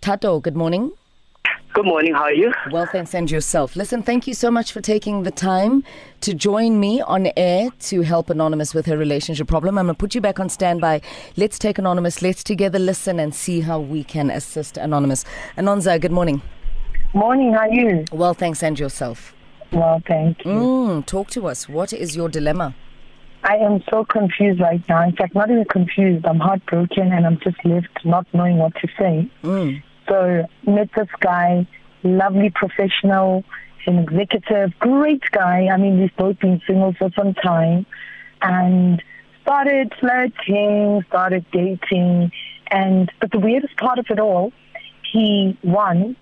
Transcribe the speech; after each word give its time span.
Tato, 0.00 0.40
good 0.40 0.56
morning. 0.56 0.92
Good 1.74 1.84
morning. 1.84 2.14
How 2.14 2.22
are 2.22 2.32
you? 2.32 2.52
Well, 2.70 2.86
thanks, 2.86 3.14
and 3.14 3.30
yourself. 3.30 3.76
Listen, 3.76 4.02
thank 4.02 4.26
you 4.26 4.32
so 4.32 4.50
much 4.50 4.72
for 4.72 4.80
taking 4.80 5.24
the 5.24 5.30
time 5.30 5.84
to 6.22 6.32
join 6.32 6.80
me 6.80 7.02
on 7.02 7.30
air 7.36 7.68
to 7.80 8.00
help 8.00 8.30
Anonymous 8.30 8.72
with 8.72 8.86
her 8.86 8.96
relationship 8.96 9.46
problem. 9.46 9.76
I'm 9.76 9.84
going 9.86 9.94
to 9.94 9.98
put 9.98 10.14
you 10.14 10.22
back 10.22 10.40
on 10.40 10.48
standby. 10.48 11.02
Let's 11.36 11.58
take 11.58 11.78
Anonymous. 11.78 12.22
Let's 12.22 12.42
together 12.42 12.78
listen 12.78 13.20
and 13.20 13.34
see 13.34 13.60
how 13.60 13.78
we 13.78 14.02
can 14.02 14.30
assist 14.30 14.78
Anonymous. 14.78 15.26
Anonza, 15.58 16.00
good 16.00 16.12
morning. 16.12 16.40
Morning, 17.12 17.52
how 17.52 17.68
are 17.68 17.72
you? 17.72 18.04
Well, 18.10 18.32
thanks, 18.32 18.62
and 18.62 18.78
yourself. 18.80 19.34
Well, 19.70 20.02
thank 20.08 20.44
you. 20.46 20.50
Mm, 20.50 21.06
talk 21.06 21.28
to 21.30 21.46
us. 21.46 21.68
What 21.68 21.92
is 21.92 22.16
your 22.16 22.30
dilemma? 22.30 22.74
I 23.44 23.56
am 23.56 23.82
so 23.90 24.04
confused 24.04 24.60
right 24.60 24.82
now. 24.88 25.02
In 25.04 25.14
fact, 25.14 25.34
not 25.34 25.50
even 25.50 25.64
confused. 25.66 26.26
I'm 26.26 26.40
heartbroken 26.40 27.12
and 27.12 27.26
I'm 27.26 27.38
just 27.40 27.62
left 27.64 28.04
not 28.04 28.26
knowing 28.34 28.58
what 28.58 28.74
to 28.76 28.88
say. 28.98 29.30
Mm. 29.42 29.82
So, 30.10 30.46
met 30.66 30.90
this 30.96 31.08
guy, 31.20 31.66
lovely 32.02 32.50
professional, 32.50 33.44
an 33.86 33.98
executive, 33.98 34.78
great 34.78 35.22
guy. 35.30 35.68
I 35.72 35.76
mean, 35.76 36.00
we've 36.00 36.16
both 36.16 36.38
been 36.40 36.60
single 36.66 36.94
for 36.94 37.10
some 37.16 37.34
time 37.34 37.86
and 38.42 39.02
started 39.42 39.92
flirting, 40.00 41.04
started 41.08 41.44
dating. 41.52 42.32
And, 42.70 43.10
but 43.20 43.30
the 43.30 43.38
weirdest 43.38 43.76
part 43.76 43.98
of 43.98 44.06
it 44.10 44.18
all, 44.18 44.52
he, 45.12 45.58
won. 45.62 46.16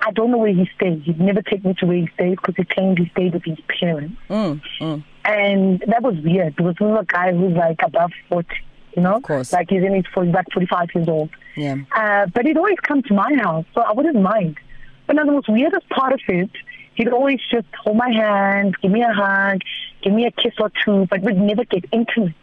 I 0.00 0.12
don't 0.12 0.30
know 0.30 0.38
where 0.38 0.52
he 0.52 0.68
stayed. 0.76 1.02
He'd 1.02 1.20
never 1.20 1.42
take 1.42 1.64
me 1.64 1.74
to 1.78 1.86
where 1.86 1.96
he 1.96 2.08
stayed 2.14 2.36
because 2.36 2.54
he 2.56 2.64
claimed 2.64 2.98
he 2.98 3.08
stayed 3.10 3.32
with 3.32 3.44
his 3.44 3.58
parents. 3.80 4.16
Mm, 4.28 4.60
mm. 4.80 5.04
And 5.24 5.82
that 5.88 6.02
was 6.02 6.16
weird 6.22 6.54
because 6.54 6.74
this 6.78 6.86
is 6.86 6.96
a 7.00 7.04
guy 7.04 7.32
who's 7.32 7.56
like 7.56 7.80
above 7.82 8.10
40, 8.28 8.48
you 8.96 9.02
know? 9.02 9.16
Of 9.16 9.22
course. 9.22 9.52
Like 9.52 9.70
he's 9.70 9.82
in 9.82 9.94
his 9.94 10.04
40, 10.12 10.32
like 10.32 10.46
45 10.52 10.88
years 10.94 11.08
old. 11.08 11.30
Yeah. 11.56 11.76
Uh, 11.94 12.26
but 12.26 12.46
he'd 12.46 12.56
always 12.56 12.80
come 12.80 13.02
to 13.02 13.14
my 13.14 13.32
house, 13.34 13.66
so 13.74 13.82
I 13.82 13.92
wouldn't 13.92 14.20
mind. 14.20 14.58
But 15.06 15.16
now 15.16 15.24
the 15.24 15.32
most 15.32 15.48
weirdest 15.48 15.88
part 15.90 16.12
of 16.14 16.20
it, 16.28 16.50
he'd 16.94 17.08
always 17.08 17.38
just 17.50 17.68
hold 17.82 17.96
my 17.96 18.10
hand, 18.10 18.76
give 18.82 18.90
me 18.90 19.02
a 19.02 19.12
hug, 19.12 19.60
give 20.02 20.12
me 20.12 20.26
a 20.26 20.30
kiss 20.32 20.54
or 20.58 20.72
two, 20.84 21.06
but 21.08 21.20
we'd 21.22 21.36
never 21.36 21.64
get 21.64 21.84
intimate. 21.92 22.34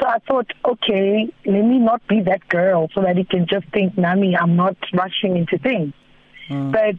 So 0.00 0.06
I 0.06 0.18
thought, 0.20 0.52
okay, 0.64 1.28
let 1.44 1.64
me 1.64 1.78
not 1.78 2.06
be 2.06 2.20
that 2.22 2.48
girl 2.48 2.88
so 2.94 3.02
that 3.02 3.16
he 3.16 3.24
can 3.24 3.46
just 3.46 3.66
think, 3.72 3.98
Nami, 3.98 4.36
I'm 4.36 4.54
not 4.54 4.76
rushing 4.94 5.36
into 5.36 5.58
things. 5.58 5.92
But 6.72 6.94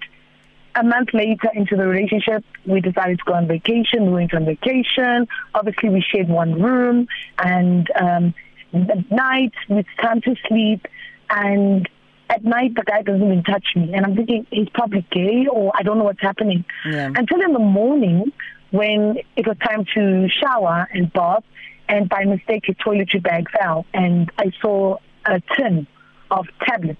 a 0.75 0.83
month 0.83 1.09
later 1.13 1.49
into 1.53 1.75
the 1.75 1.87
relationship, 1.87 2.43
we 2.65 2.81
decided 2.81 3.19
to 3.19 3.23
go 3.25 3.33
on 3.33 3.47
vacation. 3.47 4.07
We 4.07 4.11
went 4.11 4.33
on 4.33 4.45
vacation. 4.45 5.27
Obviously, 5.55 5.89
we 5.89 6.01
shared 6.01 6.27
one 6.27 6.61
room, 6.61 7.07
and 7.37 7.89
um, 7.99 8.33
at 8.73 9.11
night 9.11 9.53
it's 9.69 9.89
time 10.01 10.21
to 10.21 10.35
sleep. 10.47 10.87
And 11.29 11.87
at 12.29 12.43
night, 12.43 12.75
the 12.75 12.83
guy 12.83 13.01
doesn't 13.01 13.23
even 13.23 13.43
touch 13.43 13.65
me, 13.75 13.93
and 13.93 14.05
I'm 14.05 14.15
thinking 14.15 14.45
he's 14.51 14.69
probably 14.69 15.05
gay, 15.11 15.47
or 15.51 15.71
I 15.75 15.81
don't 15.83 15.97
know 15.97 16.03
what's 16.03 16.21
happening. 16.21 16.63
Yeah. 16.85 17.11
Until 17.15 17.41
in 17.41 17.53
the 17.53 17.59
morning, 17.59 18.31
when 18.71 19.17
it 19.35 19.47
was 19.47 19.57
time 19.57 19.85
to 19.95 20.27
shower 20.29 20.87
and 20.93 21.11
bath, 21.11 21.43
and 21.87 22.07
by 22.07 22.25
mistake 22.25 22.65
his 22.65 22.75
toiletry 22.77 23.21
bag 23.21 23.49
fell, 23.49 23.85
and 23.93 24.31
I 24.37 24.51
saw 24.61 24.97
a 25.25 25.41
tin 25.55 25.87
of 26.29 26.45
tablets. 26.63 26.99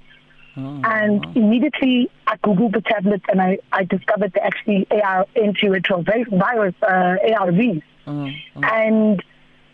And 0.56 1.26
immediately 1.38 2.10
I 2.28 2.36
googled 2.38 2.74
the 2.74 2.82
tablets 2.82 3.24
and 3.30 3.42
I, 3.42 3.60
I 3.72 3.86
discovered 3.86 4.34
they're 4.34 4.46
actually 4.46 4.88
AR 4.92 5.26
antiretrovirus 5.38 6.76
uh, 6.82 7.16
ARVs. 7.40 7.82
Mm, 8.06 8.36
And 8.56 9.24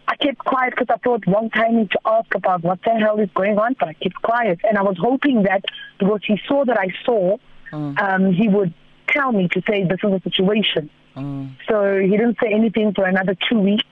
I 0.07 0.15
kept 0.17 0.39
quiet 0.39 0.71
because 0.77 0.87
I 0.89 0.97
thought 0.97 1.25
one 1.25 1.49
timing 1.49 1.87
to 1.89 1.99
ask 2.05 2.33
about 2.35 2.63
what 2.63 2.79
the 2.83 2.91
hell 2.91 3.19
is 3.19 3.29
going 3.33 3.57
on, 3.57 3.75
but 3.79 3.89
I 3.89 3.93
kept 3.93 4.21
quiet. 4.21 4.59
And 4.63 4.77
I 4.77 4.83
was 4.83 4.97
hoping 4.99 5.43
that 5.43 5.63
because 5.99 6.21
he 6.25 6.39
saw 6.47 6.63
that 6.65 6.79
I 6.79 6.89
saw, 7.03 7.37
um, 7.71 8.31
he 8.31 8.47
would 8.47 8.73
tell 9.07 9.31
me 9.31 9.47
to 9.49 9.61
say 9.67 9.83
this 9.83 9.99
is 10.03 10.11
the 10.11 10.21
situation. 10.23 10.89
mm. 11.15 11.55
So 11.67 11.99
he 11.99 12.11
didn't 12.11 12.37
say 12.41 12.51
anything 12.53 12.93
for 12.93 13.05
another 13.05 13.35
two 13.49 13.59
weeks. 13.59 13.83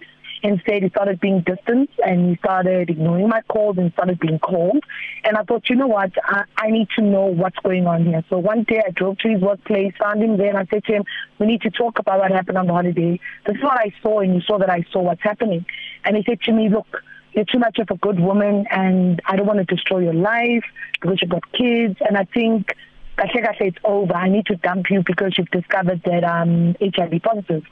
Instead, 0.44 0.84
he 0.84 0.90
started 0.90 1.22
being 1.22 1.42
distant 1.42 1.90
and 2.06 2.32
he 2.32 2.36
started 2.36 2.90
ignoring 2.90 3.30
my 3.30 3.42
calls 3.44 3.78
and 3.78 3.94
started 3.94 4.20
being 4.20 4.40
cold. 4.40 4.84
And 5.24 5.38
I 5.38 5.44
thought, 5.44 5.70
you 5.70 5.78
know 5.78 5.88
what, 5.88 6.12
I, 6.26 6.44
I 6.58 6.70
need 6.70 6.90
to 6.98 7.02
know 7.02 7.28
what's 7.28 7.56
going 7.64 7.88
on 7.88 8.06
here. 8.06 8.24
So 8.30 8.40
one 8.40 8.64
day 8.64 8.82
I 8.86 8.92
drove 8.92 9.20
to 9.20 9.30
his 9.30 9.42
workplace, 9.42 9.94
found 9.98 10.22
him 10.22 10.36
there, 10.36 10.50
and 10.50 10.58
I 10.58 10.66
said 10.70 10.84
to 10.84 10.94
him, 10.96 11.06
we 11.40 11.48
need 11.48 11.62
to 11.62 11.70
talk 11.70 11.98
about 11.98 12.20
what 12.20 12.32
happened 12.32 12.58
on 12.58 12.68
the 12.68 12.74
holiday. 12.74 13.22
This 13.46 13.56
is 13.56 13.64
what 13.64 13.80
I 13.80 13.94
saw, 14.02 14.20
and 14.20 14.36
you 14.36 14.42
saw 14.42 14.58
that 14.58 14.70
I 14.70 14.84
saw 14.92 15.02
what's 15.02 15.24
happening. 15.24 15.66
And 16.04 16.18
he 16.18 16.24
said 16.28 16.42
to 16.42 16.52
me, 16.52 16.68
look, 16.68 16.88
you're 17.32 17.46
too 17.46 17.60
much 17.60 17.80
of 17.80 17.90
a 17.90 17.96
good 17.96 18.20
woman, 18.20 18.66
and 18.70 19.22
I 19.26 19.38
don't 19.38 19.48
want 19.48 19.60
to 19.60 19.76
destroy 19.76 20.00
your 20.00 20.14
life 20.14 20.66
because 21.00 21.20
you've 21.22 21.32
got 21.32 21.50
kids. 21.54 21.96
And 22.02 22.18
I 22.18 22.26
think, 22.26 22.76
I 23.18 23.28
think 23.32 23.48
I 23.48 23.54
say 23.58 23.68
it's 23.68 23.78
over. 23.84 24.14
I 24.14 24.28
need 24.28 24.48
to 24.48 24.56
dump 24.56 24.90
you 24.90 25.04
because 25.06 25.38
you've 25.38 25.52
discovered 25.52 26.02
that 26.06 26.26
I'm 26.26 26.76
HIV 26.82 27.22
positive. 27.22 27.64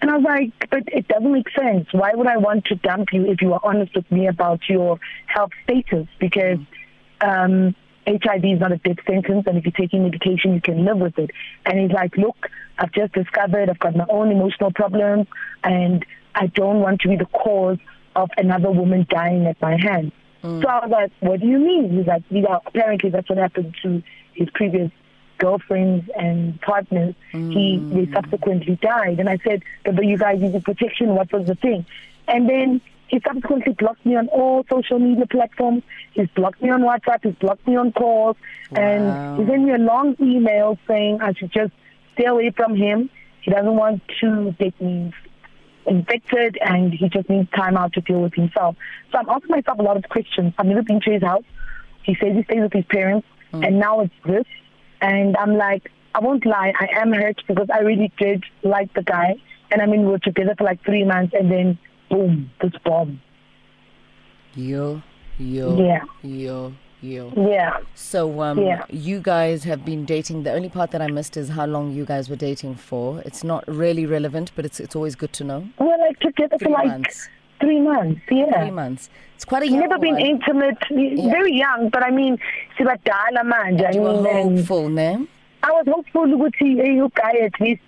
And 0.00 0.10
I 0.10 0.16
was 0.16 0.24
like, 0.24 0.70
but 0.70 0.84
it 0.86 1.08
doesn't 1.08 1.32
make 1.32 1.48
sense. 1.50 1.88
Why 1.92 2.12
would 2.14 2.28
I 2.28 2.36
want 2.36 2.66
to 2.66 2.76
dump 2.76 3.08
you 3.12 3.26
if 3.26 3.42
you 3.42 3.52
are 3.54 3.60
honest 3.62 3.94
with 3.94 4.10
me 4.12 4.28
about 4.28 4.60
your 4.68 5.00
health 5.26 5.50
status? 5.64 6.06
Because 6.20 6.58
um, 7.20 7.74
HIV 8.06 8.44
is 8.44 8.60
not 8.60 8.72
a 8.72 8.76
death 8.78 8.98
sentence, 9.06 9.44
and 9.46 9.58
if 9.58 9.64
you're 9.64 9.72
taking 9.72 10.04
medication, 10.04 10.54
you 10.54 10.60
can 10.60 10.84
live 10.84 10.98
with 10.98 11.18
it. 11.18 11.30
And 11.66 11.78
he's 11.78 11.90
like, 11.90 12.16
look, 12.16 12.36
I've 12.78 12.92
just 12.92 13.12
discovered 13.12 13.68
I've 13.68 13.78
got 13.80 13.96
my 13.96 14.06
own 14.08 14.30
emotional 14.30 14.72
problems, 14.72 15.26
and 15.64 16.06
I 16.34 16.46
don't 16.46 16.80
want 16.80 17.00
to 17.00 17.08
be 17.08 17.16
the 17.16 17.26
cause 17.26 17.78
of 18.14 18.30
another 18.36 18.70
woman 18.70 19.06
dying 19.10 19.46
at 19.46 19.60
my 19.60 19.76
hands. 19.76 20.12
Mm. 20.42 20.62
So 20.62 20.68
I 20.68 20.86
was 20.86 20.90
like, 20.90 21.12
what 21.20 21.40
do 21.40 21.46
you 21.46 21.58
mean? 21.58 21.90
He's 21.96 22.06
like, 22.06 22.22
you 22.30 22.42
know, 22.42 22.60
apparently 22.64 23.10
that's 23.10 23.28
what 23.28 23.38
happened 23.38 23.74
to 23.82 24.02
his 24.34 24.48
previous 24.50 24.90
girlfriends 25.38 26.08
and 26.16 26.60
partners. 26.60 27.14
He 27.32 27.38
mm. 27.38 27.94
they 27.94 28.12
subsequently 28.12 28.76
died. 28.76 29.20
And 29.20 29.28
I 29.28 29.38
said, 29.38 29.62
but, 29.84 29.96
but 29.96 30.04
you 30.04 30.18
guys 30.18 30.40
needed 30.40 30.64
protection. 30.64 31.14
What 31.14 31.32
was 31.32 31.46
the 31.46 31.54
thing? 31.54 31.86
And 32.26 32.48
then 32.48 32.80
he 33.08 33.20
subsequently 33.26 33.72
blocked 33.72 34.04
me 34.04 34.16
on 34.16 34.28
all 34.28 34.64
social 34.70 34.98
media 34.98 35.26
platforms. 35.26 35.82
He's 36.12 36.28
blocked 36.28 36.62
me 36.62 36.70
on 36.70 36.82
WhatsApp. 36.82 37.20
He's 37.22 37.34
blocked 37.36 37.66
me 37.66 37.76
on 37.76 37.92
calls. 37.92 38.36
Wow. 38.70 38.80
And 38.80 39.40
he 39.40 39.46
sent 39.46 39.62
me 39.62 39.72
a 39.72 39.78
long 39.78 40.16
email 40.20 40.78
saying 40.86 41.20
I 41.20 41.32
should 41.32 41.50
just 41.50 41.72
stay 42.12 42.26
away 42.26 42.50
from 42.50 42.76
him. 42.76 43.08
He 43.40 43.50
doesn't 43.50 43.74
want 43.74 44.02
to 44.20 44.54
get 44.58 44.78
me 44.80 45.12
infected 45.88 46.58
and 46.60 46.92
he 46.92 47.08
just 47.08 47.28
needs 47.28 47.50
time 47.50 47.76
out 47.76 47.92
to 47.94 48.00
deal 48.00 48.20
with 48.20 48.34
himself. 48.34 48.76
So 49.12 49.18
I'm 49.18 49.28
asking 49.28 49.50
myself 49.50 49.78
a 49.78 49.82
lot 49.82 49.96
of 49.96 50.04
questions. 50.08 50.52
I've 50.58 50.66
never 50.66 50.82
been 50.82 51.00
to 51.00 51.10
his 51.10 51.22
house. 51.22 51.44
He 52.02 52.14
says 52.14 52.34
he 52.34 52.44
stays 52.44 52.60
with 52.60 52.72
his 52.72 52.84
parents 52.86 53.26
hmm. 53.50 53.62
and 53.62 53.78
now 53.78 54.00
it's 54.00 54.14
this. 54.24 54.44
And 55.00 55.36
I'm 55.36 55.56
like, 55.56 55.90
I 56.14 56.20
won't 56.20 56.44
lie, 56.46 56.72
I 56.78 57.00
am 57.00 57.12
hurt 57.12 57.42
because 57.46 57.68
I 57.72 57.80
really 57.80 58.12
did 58.18 58.44
like 58.62 58.92
the 58.94 59.02
guy. 59.02 59.36
And 59.70 59.82
I 59.82 59.86
mean, 59.86 60.00
we 60.00 60.12
were 60.12 60.18
together 60.18 60.54
for 60.56 60.64
like 60.64 60.82
three 60.84 61.04
months 61.04 61.34
and 61.38 61.50
then 61.50 61.78
boom, 62.10 62.50
this 62.60 62.72
bomb. 62.84 63.20
Yo, 64.54 65.02
yo, 65.38 65.76
Yeah. 65.76 66.02
yo, 66.22 66.72
yo. 67.00 67.32
Yeah. 67.36 67.78
So, 67.94 68.40
um, 68.42 68.58
Yeah. 68.58 68.84
you 68.90 69.20
guys 69.20 69.64
have 69.64 69.84
been 69.84 70.04
dating. 70.04 70.42
The 70.42 70.52
only 70.52 70.68
part 70.68 70.90
that 70.92 71.00
I 71.02 71.06
missed 71.08 71.36
is 71.36 71.48
how 71.50 71.66
long 71.66 71.92
you 71.92 72.04
guys 72.04 72.28
were 72.28 72.36
dating 72.36 72.74
for. 72.76 73.20
It's 73.24 73.42
not 73.44 73.64
really 73.66 74.06
relevant, 74.06 74.52
but 74.56 74.64
it's 74.64 74.80
it's 74.80 74.96
always 74.96 75.14
good 75.14 75.32
to 75.34 75.44
know. 75.44 75.60
We 75.78 75.86
were 75.86 75.98
like 75.98 76.18
together 76.20 76.58
for 76.58 76.70
like 76.70 76.86
months. 76.88 77.28
three 77.60 77.80
months. 77.80 78.20
Yeah. 78.30 78.60
Three 78.62 78.70
months. 78.70 79.10
It's 79.36 79.44
quite 79.44 79.62
a 79.62 79.66
young 79.68 79.80
Never 79.80 79.98
been 79.98 80.14
one. 80.14 80.26
intimate, 80.32 80.78
very 80.90 81.54
young, 81.56 81.88
but 81.90 82.02
I 82.02 82.10
mean, 82.10 82.38
sibadala 82.76 83.42
manje. 83.52 83.84
I 83.86 83.92
You 83.92 84.00
were 84.02 84.22
mean, 84.22 84.56
hopeful, 84.56 84.88
ne? 84.88 85.26
I 85.62 85.70
was 85.72 85.86
hopeful 85.86 86.26
ukuthi 86.26 86.68
you 86.98 87.10
guy 87.14 87.32
at 87.46 87.60
least 87.60 87.82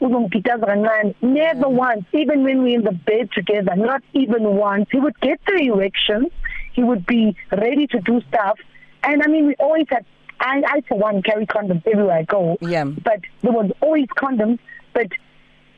uzongigitaza 0.00 0.66
kancane. 0.66 1.14
Never 1.22 1.68
once, 1.68 2.04
even 2.12 2.42
when 2.44 2.62
we 2.62 2.70
were 2.72 2.76
in 2.78 2.84
the 2.84 2.92
bed 2.92 3.30
together, 3.32 3.74
not 3.76 4.02
even 4.12 4.44
once. 4.56 4.86
He 4.90 4.98
would 5.00 5.18
get 5.20 5.40
the 5.46 5.56
erections. 5.72 6.28
He 6.78 6.84
would 6.84 7.06
be 7.06 7.34
ready 7.50 7.88
to 7.88 7.98
do 7.98 8.20
stuff. 8.28 8.56
And 9.02 9.20
I 9.20 9.26
mean, 9.26 9.48
we 9.48 9.56
always 9.56 9.86
had, 9.88 10.06
I, 10.38 10.62
I 10.64 10.80
for 10.82 10.96
one, 10.96 11.22
carry 11.22 11.44
condoms 11.44 11.84
everywhere 11.84 12.18
I 12.18 12.22
go. 12.22 12.56
Yeah. 12.60 12.84
But 12.84 13.22
there 13.42 13.50
was 13.50 13.72
always 13.80 14.06
condoms. 14.16 14.60
But 14.94 15.08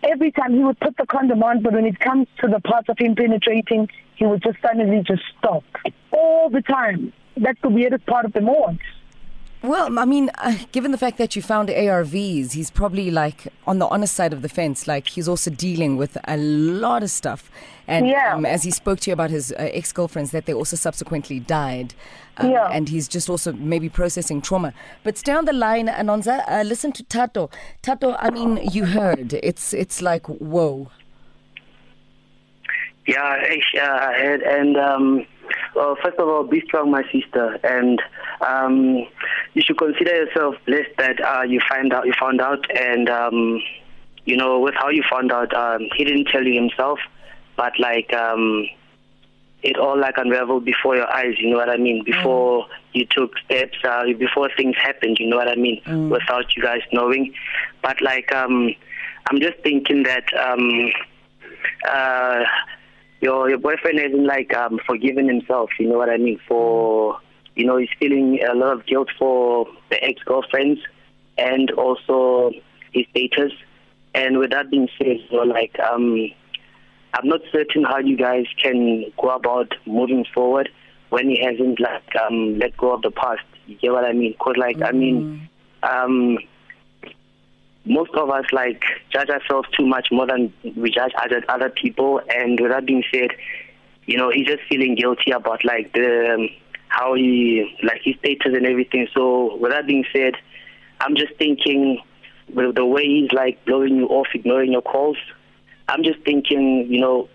every 0.02 0.30
time 0.30 0.52
he 0.52 0.62
would 0.62 0.78
put 0.78 0.98
the 0.98 1.06
condom 1.06 1.42
on, 1.42 1.62
but 1.62 1.72
when 1.72 1.86
it 1.86 1.98
comes 2.00 2.26
to 2.42 2.48
the 2.48 2.60
parts 2.60 2.90
of 2.90 2.98
him 2.98 3.14
penetrating, 3.14 3.88
he 4.16 4.26
would 4.26 4.42
just 4.42 4.58
suddenly 4.60 5.02
just 5.02 5.22
stop. 5.38 5.64
All 6.12 6.50
the 6.50 6.60
time. 6.60 7.14
That's 7.34 7.62
the 7.62 7.70
weirdest 7.70 8.04
part 8.04 8.26
of 8.26 8.34
them 8.34 8.50
all. 8.50 8.76
Well, 9.62 9.98
I 9.98 10.06
mean, 10.06 10.30
uh, 10.38 10.54
given 10.72 10.90
the 10.90 10.96
fact 10.96 11.18
that 11.18 11.36
you 11.36 11.42
found 11.42 11.68
ARVs, 11.68 12.52
he's 12.52 12.70
probably 12.70 13.10
like 13.10 13.48
on 13.66 13.78
the 13.78 13.86
honest 13.88 14.14
side 14.14 14.32
of 14.32 14.40
the 14.40 14.48
fence. 14.48 14.86
Like 14.88 15.08
he's 15.08 15.28
also 15.28 15.50
dealing 15.50 15.98
with 15.98 16.16
a 16.26 16.38
lot 16.38 17.02
of 17.02 17.10
stuff. 17.10 17.50
And 17.86 18.06
Yeah. 18.08 18.34
um, 18.34 18.46
as 18.46 18.62
he 18.62 18.70
spoke 18.70 19.00
to 19.00 19.10
you 19.10 19.12
about 19.12 19.28
his 19.30 19.52
uh, 19.52 19.56
ex 19.58 19.92
girlfriends, 19.92 20.30
that 20.30 20.46
they 20.46 20.54
also 20.54 20.76
subsequently 20.76 21.40
died. 21.40 21.92
Um, 22.38 22.50
Yeah. 22.52 22.68
And 22.72 22.88
he's 22.88 23.06
just 23.06 23.28
also 23.28 23.52
maybe 23.52 23.90
processing 23.90 24.40
trauma. 24.40 24.72
But 25.04 25.18
stay 25.18 25.32
on 25.32 25.44
the 25.44 25.52
line, 25.52 25.88
Anonza. 25.88 26.42
Uh, 26.48 26.62
listen 26.62 26.92
to 26.92 27.02
Tato. 27.04 27.50
Tato, 27.82 28.16
I 28.18 28.30
mean, 28.30 28.60
you 28.72 28.86
heard. 28.86 29.34
It's 29.42 29.74
it's 29.74 30.00
like 30.00 30.26
whoa. 30.26 30.88
Yeah, 33.06 33.22
I 33.22 33.60
uh, 33.78 34.12
and, 34.24 34.42
and 34.42 34.76
um, 34.76 35.26
well, 35.74 35.96
first 36.02 36.18
of 36.18 36.28
all, 36.28 36.44
be 36.44 36.62
strong, 36.66 36.90
my 36.90 37.02
sister. 37.10 37.58
And 37.64 38.00
um, 38.40 39.06
you 39.54 39.62
should 39.62 39.78
consider 39.78 40.14
yourself 40.14 40.54
blessed 40.66 40.96
that 40.98 41.20
uh, 41.20 41.42
you 41.42 41.60
find 41.68 41.92
out 41.92 42.06
you 42.06 42.12
found 42.18 42.40
out, 42.40 42.64
and 42.76 43.08
um, 43.08 43.60
you 44.24 44.36
know 44.36 44.60
with 44.60 44.74
how 44.74 44.88
you 44.88 45.02
found 45.10 45.32
out, 45.32 45.52
um, 45.54 45.86
he 45.96 46.04
didn't 46.04 46.26
tell 46.26 46.42
you 46.42 46.54
himself, 46.54 46.98
but 47.56 47.72
like 47.78 48.12
um, 48.14 48.66
it 49.62 49.76
all 49.76 49.98
like 49.98 50.14
unraveled 50.16 50.64
before 50.64 50.96
your 50.96 51.12
eyes. 51.14 51.34
You 51.38 51.50
know 51.50 51.56
what 51.56 51.68
I 51.68 51.76
mean? 51.76 52.02
Before 52.04 52.64
mm. 52.64 52.68
you 52.92 53.06
took 53.10 53.32
steps, 53.44 53.76
uh, 53.84 54.04
before 54.18 54.48
things 54.56 54.76
happened. 54.76 55.18
You 55.20 55.28
know 55.28 55.36
what 55.36 55.48
I 55.48 55.56
mean? 55.56 55.82
Mm. 55.84 56.08
Without 56.08 56.56
you 56.56 56.62
guys 56.62 56.80
knowing, 56.92 57.34
but 57.82 58.00
like 58.00 58.32
um, 58.34 58.74
I'm 59.30 59.40
just 59.40 59.58
thinking 59.62 60.04
that 60.04 60.24
um, 60.34 60.90
uh, 61.86 62.44
your 63.20 63.50
your 63.50 63.58
boyfriend 63.58 63.98
hasn't 63.98 64.24
like 64.24 64.54
um, 64.54 64.78
forgiven 64.86 65.28
himself. 65.28 65.70
You 65.78 65.88
know 65.88 65.98
what 65.98 66.08
I 66.08 66.16
mean? 66.16 66.40
For 66.48 67.20
you 67.56 67.66
know, 67.66 67.76
he's 67.76 67.88
feeling 67.98 68.40
a 68.42 68.54
lot 68.54 68.72
of 68.72 68.86
guilt 68.86 69.08
for 69.18 69.66
the 69.90 70.02
ex 70.02 70.22
girlfriends 70.22 70.80
and 71.36 71.70
also 71.72 72.52
his 72.92 73.06
status. 73.10 73.52
And 74.14 74.38
with 74.38 74.50
that 74.50 74.70
being 74.70 74.88
said, 74.98 75.18
you 75.30 75.36
know, 75.36 75.42
like 75.44 75.78
um, 75.80 76.30
I'm 77.14 77.28
not 77.28 77.40
certain 77.52 77.84
how 77.84 77.98
you 77.98 78.16
guys 78.16 78.46
can 78.62 79.12
go 79.20 79.30
about 79.30 79.72
moving 79.86 80.24
forward 80.32 80.68
when 81.10 81.28
he 81.28 81.42
hasn't 81.42 81.80
like 81.80 82.16
um, 82.16 82.58
let 82.58 82.76
go 82.76 82.92
of 82.92 83.02
the 83.02 83.10
past. 83.10 83.42
You 83.66 83.76
get 83.76 83.92
what 83.92 84.04
I 84.04 84.12
mean? 84.12 84.34
Cause 84.38 84.54
like 84.56 84.76
mm-hmm. 84.76 84.84
I 84.84 84.92
mean, 84.92 85.48
mm. 85.82 86.04
um, 86.04 86.38
most 87.84 88.12
of 88.14 88.30
us 88.30 88.44
like 88.52 88.84
judge 89.12 89.28
ourselves 89.28 89.68
too 89.76 89.86
much 89.86 90.08
more 90.10 90.26
than 90.26 90.52
we 90.76 90.90
judge 90.90 91.12
other 91.22 91.42
other 91.48 91.70
people. 91.70 92.20
And 92.28 92.58
with 92.60 92.70
that 92.70 92.86
being 92.86 93.04
said, 93.12 93.30
you 94.06 94.16
know, 94.16 94.30
he's 94.30 94.46
just 94.46 94.62
feeling 94.68 94.94
guilty 94.94 95.30
about 95.32 95.64
like 95.64 95.92
the 95.92 96.34
um, 96.34 96.48
how 96.90 97.14
he 97.14 97.76
like 97.82 98.02
his 98.04 98.16
status 98.16 98.52
and 98.54 98.66
everything. 98.66 99.08
So 99.14 99.56
with 99.56 99.70
that 99.72 99.86
being 99.86 100.04
said, 100.12 100.34
I'm 101.00 101.16
just 101.16 101.34
thinking 101.38 102.02
with 102.52 102.74
the 102.74 102.84
way 102.84 103.04
he's 103.04 103.32
like 103.32 103.64
blowing 103.64 103.96
you 103.96 104.06
off, 104.08 104.26
ignoring 104.34 104.72
your 104.72 104.82
calls. 104.82 105.16
I'm 105.88 106.04
just 106.04 106.20
thinking, 106.24 106.86
you 106.90 107.00
know, 107.00 107.28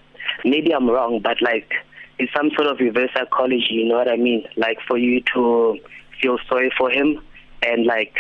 maybe 0.44 0.74
I'm 0.74 0.90
wrong, 0.90 1.20
but 1.22 1.42
like 1.42 1.72
it's 2.20 2.32
some 2.34 2.52
sort 2.56 2.68
of 2.68 2.80
reverse 2.80 3.10
psychology. 3.14 3.74
You 3.74 3.86
know 3.86 3.96
what 3.96 4.10
I 4.10 4.18
mean? 4.18 4.46
Like 4.56 4.78
for 4.88 4.98
you 4.98 5.22
to 5.34 5.80
feel 6.22 6.38
sorry 6.48 6.72
for 6.78 6.90
him 6.90 7.22
and 7.64 7.86
like 7.86 8.14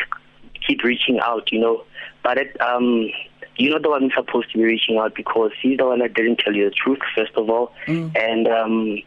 keep 0.65 0.83
reaching 0.83 1.19
out. 1.19 1.51
You 1.51 1.59
know, 1.59 1.83
but 2.23 2.37
it, 2.37 2.59
um, 2.61 3.09
you're 3.57 3.73
not 3.73 3.83
the 3.83 3.89
one 3.89 4.09
supposed 4.15 4.51
to 4.51 4.57
be 4.57 4.63
reaching 4.63 4.97
out 4.97 5.15
because 5.15 5.51
he's 5.61 5.77
the 5.77 5.85
one 5.85 5.99
that 5.99 6.13
didn't 6.13 6.37
tell 6.37 6.53
you 6.53 6.69
the 6.69 6.75
truth, 6.75 6.99
first 7.15 7.33
of 7.35 7.49
all, 7.49 7.73
mm. 7.87 8.15
and 8.17 8.47
um, 8.47 9.01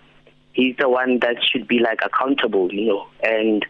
he's 0.52 0.76
the 0.78 0.88
one 0.88 1.20
that 1.20 1.36
should 1.42 1.68
be 1.68 1.78
like 1.78 2.00
accountable, 2.04 2.72
you 2.72 2.86
know. 2.86 3.06
And 3.22 3.64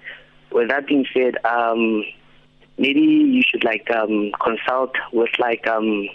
with 0.52 0.68
that 0.68 0.86
being 0.86 1.06
said, 1.14 1.36
um, 1.44 2.04
maybe 2.78 3.00
you 3.00 3.42
should 3.48 3.64
like 3.64 3.90
um, 3.90 4.32
consult 4.40 4.94
with 5.12 5.30
like 5.38 5.66
um, 5.66 6.08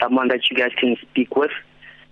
someone 0.00 0.28
that 0.28 0.50
you 0.50 0.56
guys 0.56 0.72
can 0.78 0.96
speak 1.02 1.36
with. 1.36 1.50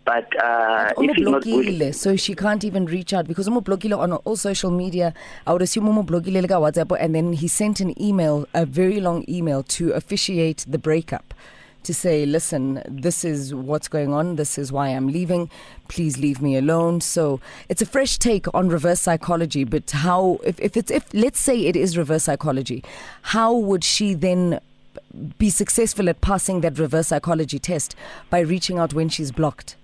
But 0.04 0.40
uh, 0.40 0.92
if 0.98 1.18
not 1.18 1.42
good, 1.42 1.92
so 1.92 2.14
she 2.14 2.36
can't 2.36 2.62
even 2.62 2.86
reach 2.86 3.12
out 3.12 3.26
because 3.26 3.48
I'm 3.48 3.56
on 3.56 4.12
all 4.12 4.36
social 4.36 4.70
media. 4.70 5.12
I 5.48 5.52
would 5.52 5.62
assume 5.62 5.86
Umo 5.86 6.06
WhatsApp, 6.06 6.96
and 7.00 7.12
then 7.12 7.32
he 7.32 7.48
sent 7.48 7.80
an 7.80 8.00
email, 8.00 8.46
a 8.54 8.64
very 8.64 9.00
long 9.00 9.24
email, 9.28 9.64
to 9.64 9.90
officiate 9.90 10.64
the 10.68 10.78
breakup 10.78 11.34
to 11.86 11.94
say, 11.94 12.26
listen, 12.26 12.82
this 12.86 13.24
is 13.24 13.54
what's 13.54 13.88
going 13.88 14.12
on. 14.12 14.36
This 14.36 14.58
is 14.58 14.70
why 14.70 14.88
I'm 14.88 15.08
leaving. 15.08 15.50
Please 15.88 16.18
leave 16.18 16.42
me 16.42 16.56
alone. 16.56 17.00
So 17.00 17.40
it's 17.68 17.82
a 17.82 17.86
fresh 17.86 18.18
take 18.18 18.52
on 18.54 18.68
reverse 18.68 19.00
psychology. 19.00 19.64
But 19.64 19.90
how, 19.90 20.38
if, 20.44 20.60
if 20.60 20.76
it's, 20.76 20.90
if 20.90 21.12
let's 21.14 21.40
say 21.40 21.66
it 21.66 21.76
is 21.76 21.96
reverse 21.96 22.24
psychology, 22.24 22.84
how 23.22 23.54
would 23.54 23.84
she 23.84 24.14
then 24.14 24.60
be 25.38 25.50
successful 25.50 26.08
at 26.08 26.20
passing 26.20 26.60
that 26.60 26.78
reverse 26.78 27.08
psychology 27.08 27.58
test 27.58 27.96
by 28.30 28.40
reaching 28.40 28.78
out 28.78 28.92
when 28.92 29.08
she's 29.08 29.32
blocked? 29.32 29.76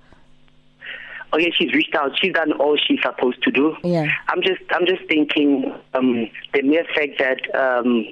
okay, 1.33 1.51
she's 1.57 1.73
reached 1.73 1.95
out. 1.95 2.13
She's 2.21 2.33
done 2.33 2.53
all 2.53 2.77
she's 2.77 3.01
supposed 3.03 3.43
to 3.43 3.51
do. 3.51 3.77
Yeah. 3.83 4.11
I'm 4.29 4.43
just, 4.43 4.61
I'm 4.71 4.87
just 4.87 5.03
thinking 5.09 5.73
um, 5.95 6.29
the 6.53 6.63
mere 6.63 6.85
fact 6.95 7.19
that 7.19 7.55
um, 7.55 8.05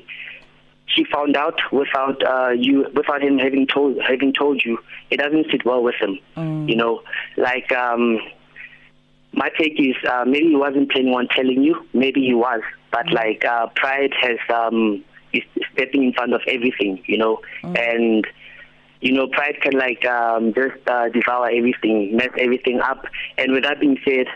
she 0.95 1.05
found 1.05 1.37
out 1.37 1.59
without 1.73 2.23
uh, 2.27 2.51
you, 2.51 2.87
without 2.95 3.23
him 3.23 3.39
having 3.39 3.67
told 3.67 3.99
having 4.07 4.33
told 4.33 4.63
you. 4.65 4.79
It 5.11 5.19
doesn't 5.19 5.47
sit 5.51 5.65
well 5.65 5.83
with 5.83 5.97
him. 6.01 6.19
Mm. 6.37 6.69
You 6.69 6.77
know, 6.77 7.03
like 7.37 7.71
um, 7.73 8.19
my 9.33 9.51
take 9.59 9.79
is 9.79 9.97
uh, 10.09 10.25
maybe 10.27 10.49
he 10.49 10.57
wasn't 10.57 10.91
planning 10.91 11.15
on 11.15 11.29
telling 11.29 11.63
you. 11.63 11.87
Maybe 11.93 12.23
he 12.23 12.35
was, 12.35 12.63
but 12.91 13.07
mm. 13.07 13.13
like 13.13 13.45
uh, 13.45 13.69
pride 13.77 14.13
has 14.21 14.39
um, 14.53 15.05
is 15.33 15.43
stepping 15.73 16.05
in 16.05 16.13
front 16.13 16.35
of 16.35 16.43
everything. 16.47 17.03
You 17.07 17.19
know, 17.19 17.41
mm. 17.63 17.79
and 17.79 18.27
you 19.01 19.13
know, 19.13 19.29
pride 19.29 19.57
can 19.63 19.79
like 19.79 20.05
um, 20.05 20.53
just 20.53 20.77
uh, 20.87 21.09
devour 21.09 21.51
everything, 21.51 22.17
mess 22.17 22.29
everything 22.39 22.81
up. 22.81 23.07
And 23.39 23.53
with 23.53 23.65
that 23.65 23.81
being 23.81 23.99
said, 24.05 24.27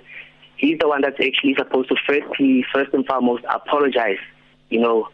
he's 0.57 0.79
the 0.79 0.89
one 0.89 1.03
that's 1.03 1.21
actually 1.21 1.55
supposed 1.57 1.89
to 1.91 1.97
firstly, 2.07 2.65
first 2.73 2.95
and 2.95 3.05
foremost, 3.07 3.45
apologize. 3.53 4.19
You 4.71 4.81
know, 4.81 5.09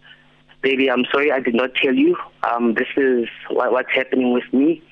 baby, 0.62 0.90
I'm 0.90 1.04
sorry 1.10 1.32
I 1.32 1.40
did 1.40 1.54
not 1.54 1.74
tell 1.74 1.94
you. 1.94 2.16
Um, 2.42 2.74
this 2.74 2.88
is 2.96 3.28
what, 3.48 3.72
what's 3.72 3.92
happening 3.92 4.32
with 4.32 4.52
me. 4.52 4.82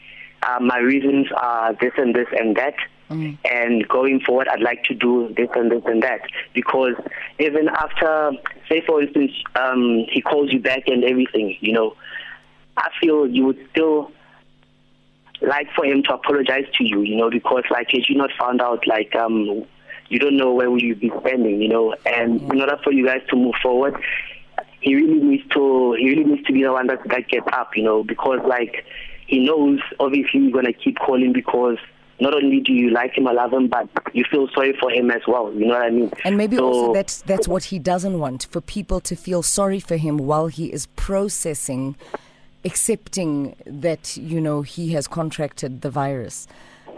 Uh, 0.42 0.58
my 0.60 0.78
reasons 0.78 1.26
are 1.36 1.74
this 1.74 1.92
and 1.96 2.14
this 2.14 2.28
and 2.38 2.56
that. 2.56 2.74
Mm. 3.10 3.38
And 3.50 3.88
going 3.88 4.20
forward, 4.20 4.48
I'd 4.48 4.60
like 4.60 4.84
to 4.84 4.94
do 4.94 5.32
this 5.36 5.48
and 5.54 5.70
this 5.70 5.82
and 5.86 6.02
that. 6.02 6.20
Because 6.54 6.94
even 7.38 7.68
after, 7.68 8.32
say 8.68 8.82
for 8.86 9.02
instance, 9.02 9.32
um, 9.56 10.04
he 10.10 10.20
calls 10.20 10.52
you 10.52 10.60
back 10.60 10.82
and 10.86 11.04
everything, 11.04 11.56
you 11.60 11.72
know, 11.72 11.96
I 12.76 12.90
feel 13.00 13.26
you 13.26 13.46
would 13.46 13.58
still 13.70 14.12
like 15.40 15.68
for 15.74 15.84
him 15.84 16.02
to 16.04 16.14
apologize 16.14 16.66
to 16.74 16.84
you, 16.84 17.00
you 17.02 17.16
know, 17.16 17.30
because 17.30 17.64
like 17.70 17.90
had 17.90 18.08
you 18.08 18.16
not 18.16 18.30
found 18.38 18.60
out, 18.60 18.86
like 18.86 19.14
um, 19.16 19.64
you 20.08 20.18
don't 20.18 20.36
know 20.36 20.52
where 20.52 20.70
will 20.70 20.82
you 20.82 20.94
be 20.94 21.10
spending, 21.20 21.60
you 21.60 21.68
know, 21.68 21.94
and 22.06 22.40
in 22.52 22.60
order 22.60 22.78
for 22.82 22.92
you 22.92 23.06
guys 23.06 23.22
to 23.30 23.36
move 23.36 23.54
forward, 23.62 23.94
he 24.80 24.94
really 24.94 25.20
needs 25.20 25.48
to 25.50 25.94
he 25.98 26.10
really 26.10 26.24
needs 26.24 26.46
to 26.46 26.52
be 26.52 26.62
the 26.62 26.72
one 26.72 26.86
that 26.86 27.00
that 27.08 27.28
gets 27.28 27.46
up, 27.52 27.76
you 27.76 27.82
know, 27.82 28.02
because 28.04 28.40
like 28.46 28.84
he 29.26 29.40
knows 29.40 29.80
obviously 30.00 30.40
you're 30.40 30.52
gonna 30.52 30.72
keep 30.72 30.98
calling 30.98 31.32
because 31.32 31.78
not 32.20 32.34
only 32.34 32.60
do 32.60 32.72
you 32.72 32.90
like 32.90 33.16
him 33.16 33.28
or 33.28 33.32
love 33.32 33.52
him, 33.52 33.68
but 33.68 33.88
you 34.12 34.24
feel 34.24 34.48
sorry 34.48 34.76
for 34.80 34.90
him 34.90 35.10
as 35.10 35.22
well. 35.28 35.52
You 35.52 35.66
know 35.66 35.74
what 35.74 35.82
I 35.82 35.90
mean? 35.90 36.10
And 36.24 36.36
maybe 36.36 36.56
so, 36.56 36.64
also 36.66 36.94
that's 36.94 37.22
that's 37.22 37.48
what 37.48 37.64
he 37.64 37.78
doesn't 37.78 38.18
want 38.18 38.46
for 38.50 38.60
people 38.60 39.00
to 39.00 39.16
feel 39.16 39.42
sorry 39.42 39.80
for 39.80 39.96
him 39.96 40.18
while 40.18 40.48
he 40.48 40.72
is 40.72 40.86
processing, 40.96 41.96
accepting 42.64 43.56
that 43.66 44.16
you 44.16 44.40
know 44.40 44.62
he 44.62 44.92
has 44.92 45.06
contracted 45.06 45.82
the 45.82 45.90
virus. 45.90 46.46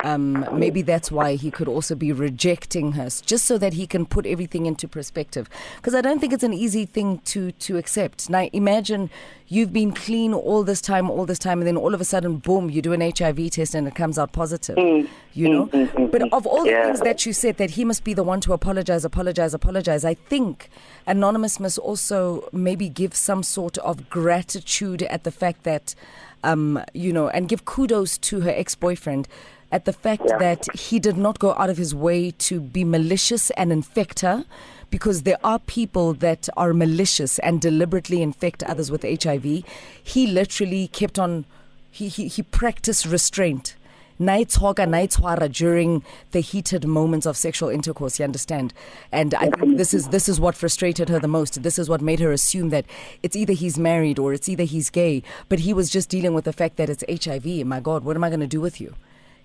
Um, 0.04 0.46
maybe 0.52 0.82
that's 0.82 1.10
why 1.10 1.34
he 1.34 1.50
could 1.50 1.68
also 1.68 1.94
be 1.94 2.12
rejecting 2.12 2.92
her, 2.92 3.08
just 3.24 3.44
so 3.44 3.58
that 3.58 3.74
he 3.74 3.86
can 3.86 4.06
put 4.06 4.26
everything 4.26 4.66
into 4.66 4.88
perspective. 4.88 5.48
Because 5.76 5.94
I 5.94 6.00
don't 6.00 6.20
think 6.20 6.32
it's 6.32 6.42
an 6.42 6.54
easy 6.54 6.86
thing 6.86 7.18
to 7.26 7.52
to 7.52 7.76
accept. 7.76 8.30
Now, 8.30 8.48
imagine 8.52 9.10
you've 9.48 9.72
been 9.72 9.92
clean 9.92 10.32
all 10.32 10.62
this 10.62 10.80
time, 10.80 11.10
all 11.10 11.26
this 11.26 11.38
time, 11.38 11.58
and 11.58 11.66
then 11.66 11.76
all 11.76 11.92
of 11.92 12.00
a 12.00 12.04
sudden, 12.04 12.36
boom, 12.36 12.70
you 12.70 12.80
do 12.80 12.92
an 12.92 13.00
HIV 13.00 13.50
test 13.50 13.74
and 13.74 13.86
it 13.86 13.94
comes 13.94 14.18
out 14.18 14.32
positive. 14.32 14.76
Mm. 14.76 15.08
You 15.34 15.48
know. 15.48 15.66
Mm-hmm. 15.66 16.06
But 16.06 16.32
of 16.32 16.46
all 16.46 16.64
the 16.64 16.70
yeah. 16.70 16.86
things 16.86 17.00
that 17.00 17.26
you 17.26 17.32
said, 17.32 17.58
that 17.58 17.70
he 17.70 17.84
must 17.84 18.04
be 18.04 18.14
the 18.14 18.24
one 18.24 18.40
to 18.42 18.52
apologize, 18.52 19.04
apologize, 19.04 19.54
apologize. 19.54 20.04
I 20.04 20.14
think 20.14 20.70
Anonymous 21.06 21.60
must 21.60 21.78
also 21.78 22.48
maybe 22.52 22.88
give 22.88 23.14
some 23.14 23.42
sort 23.42 23.76
of 23.78 24.08
gratitude 24.08 25.02
at 25.02 25.24
the 25.24 25.30
fact 25.30 25.64
that, 25.64 25.94
um, 26.42 26.82
you 26.94 27.12
know, 27.12 27.28
and 27.28 27.48
give 27.48 27.64
kudos 27.64 28.18
to 28.18 28.40
her 28.40 28.50
ex 28.50 28.74
boyfriend 28.74 29.28
at 29.72 29.84
the 29.84 29.92
fact 29.92 30.22
yeah. 30.26 30.38
that 30.38 30.66
he 30.74 30.98
did 30.98 31.16
not 31.16 31.38
go 31.38 31.54
out 31.54 31.70
of 31.70 31.76
his 31.76 31.94
way 31.94 32.30
to 32.32 32.60
be 32.60 32.84
malicious 32.84 33.50
and 33.50 33.72
infect 33.72 34.20
her 34.20 34.44
because 34.90 35.22
there 35.22 35.38
are 35.44 35.58
people 35.60 36.12
that 36.14 36.48
are 36.56 36.72
malicious 36.72 37.38
and 37.40 37.60
deliberately 37.60 38.22
infect 38.22 38.62
others 38.64 38.90
with 38.90 39.02
HIV. 39.02 39.64
He 40.02 40.26
literally 40.26 40.88
kept 40.88 41.18
on, 41.18 41.44
he, 41.90 42.08
he, 42.08 42.28
he 42.28 42.42
practiced 42.42 43.06
restraint. 43.06 43.76
Naithoga, 44.18 44.86
naitwara 44.86 45.50
during 45.50 46.04
the 46.32 46.40
heated 46.40 46.84
moments 46.86 47.24
of 47.24 47.38
sexual 47.38 47.70
intercourse, 47.70 48.18
you 48.18 48.24
understand? 48.24 48.74
And 49.10 49.32
I 49.34 49.48
think 49.48 49.78
this 49.78 49.94
is 49.94 50.08
this 50.08 50.28
is 50.28 50.38
what 50.38 50.54
frustrated 50.54 51.08
her 51.08 51.18
the 51.18 51.26
most. 51.26 51.62
This 51.62 51.78
is 51.78 51.88
what 51.88 52.02
made 52.02 52.20
her 52.20 52.30
assume 52.30 52.68
that 52.68 52.84
it's 53.22 53.34
either 53.34 53.54
he's 53.54 53.78
married 53.78 54.18
or 54.18 54.34
it's 54.34 54.46
either 54.46 54.64
he's 54.64 54.90
gay. 54.90 55.22
But 55.48 55.60
he 55.60 55.72
was 55.72 55.88
just 55.88 56.10
dealing 56.10 56.34
with 56.34 56.44
the 56.44 56.52
fact 56.52 56.76
that 56.76 56.90
it's 56.90 57.24
HIV. 57.24 57.64
My 57.64 57.80
God, 57.80 58.04
what 58.04 58.14
am 58.14 58.22
I 58.22 58.28
going 58.28 58.40
to 58.40 58.46
do 58.46 58.60
with 58.60 58.78
you? 58.78 58.94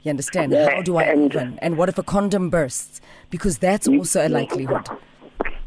You 0.06 0.12
understand? 0.12 0.52
Yeah, 0.52 0.70
How 0.70 0.82
do 0.84 0.98
I 0.98 1.04
and, 1.06 1.34
even? 1.34 1.60
And 1.64 1.78
what 1.80 1.90
if 1.90 1.98
a 1.98 2.04
condom 2.04 2.52
bursts? 2.52 3.02
Because 3.32 3.58
that's 3.58 3.88
also 3.88 4.26
a 4.26 4.30
likelihood. 4.30 4.88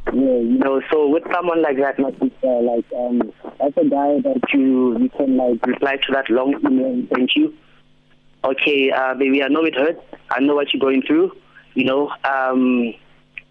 Yeah, 0.07 0.13
you 0.15 0.59
know, 0.59 0.81
so 0.93 1.09
with 1.09 1.25
someone 1.33 1.61
like 1.61 1.77
that, 1.79 1.99
like, 1.99 2.15
uh, 2.23 2.61
like 2.61 2.85
um, 2.97 3.33
that's 3.59 3.77
a 3.77 3.85
guy 3.85 4.21
that 4.21 4.41
you 4.55 4.97
you 5.01 5.09
can 5.11 5.37
like 5.37 5.67
reply 5.67 5.97
to 5.97 6.13
that 6.13 6.31
long 6.31 6.55
email, 6.65 7.05
thank 7.13 7.35
you. 7.35 7.53
Okay, 8.45 8.93
uh, 8.93 9.15
baby, 9.15 9.43
I 9.43 9.49
know 9.49 9.65
it 9.65 9.75
hurts. 9.75 10.01
I 10.31 10.39
know 10.39 10.55
what 10.55 10.73
you're 10.73 10.81
going 10.81 11.03
through. 11.03 11.33
You 11.75 11.85
know, 11.85 12.13
um, 12.23 12.95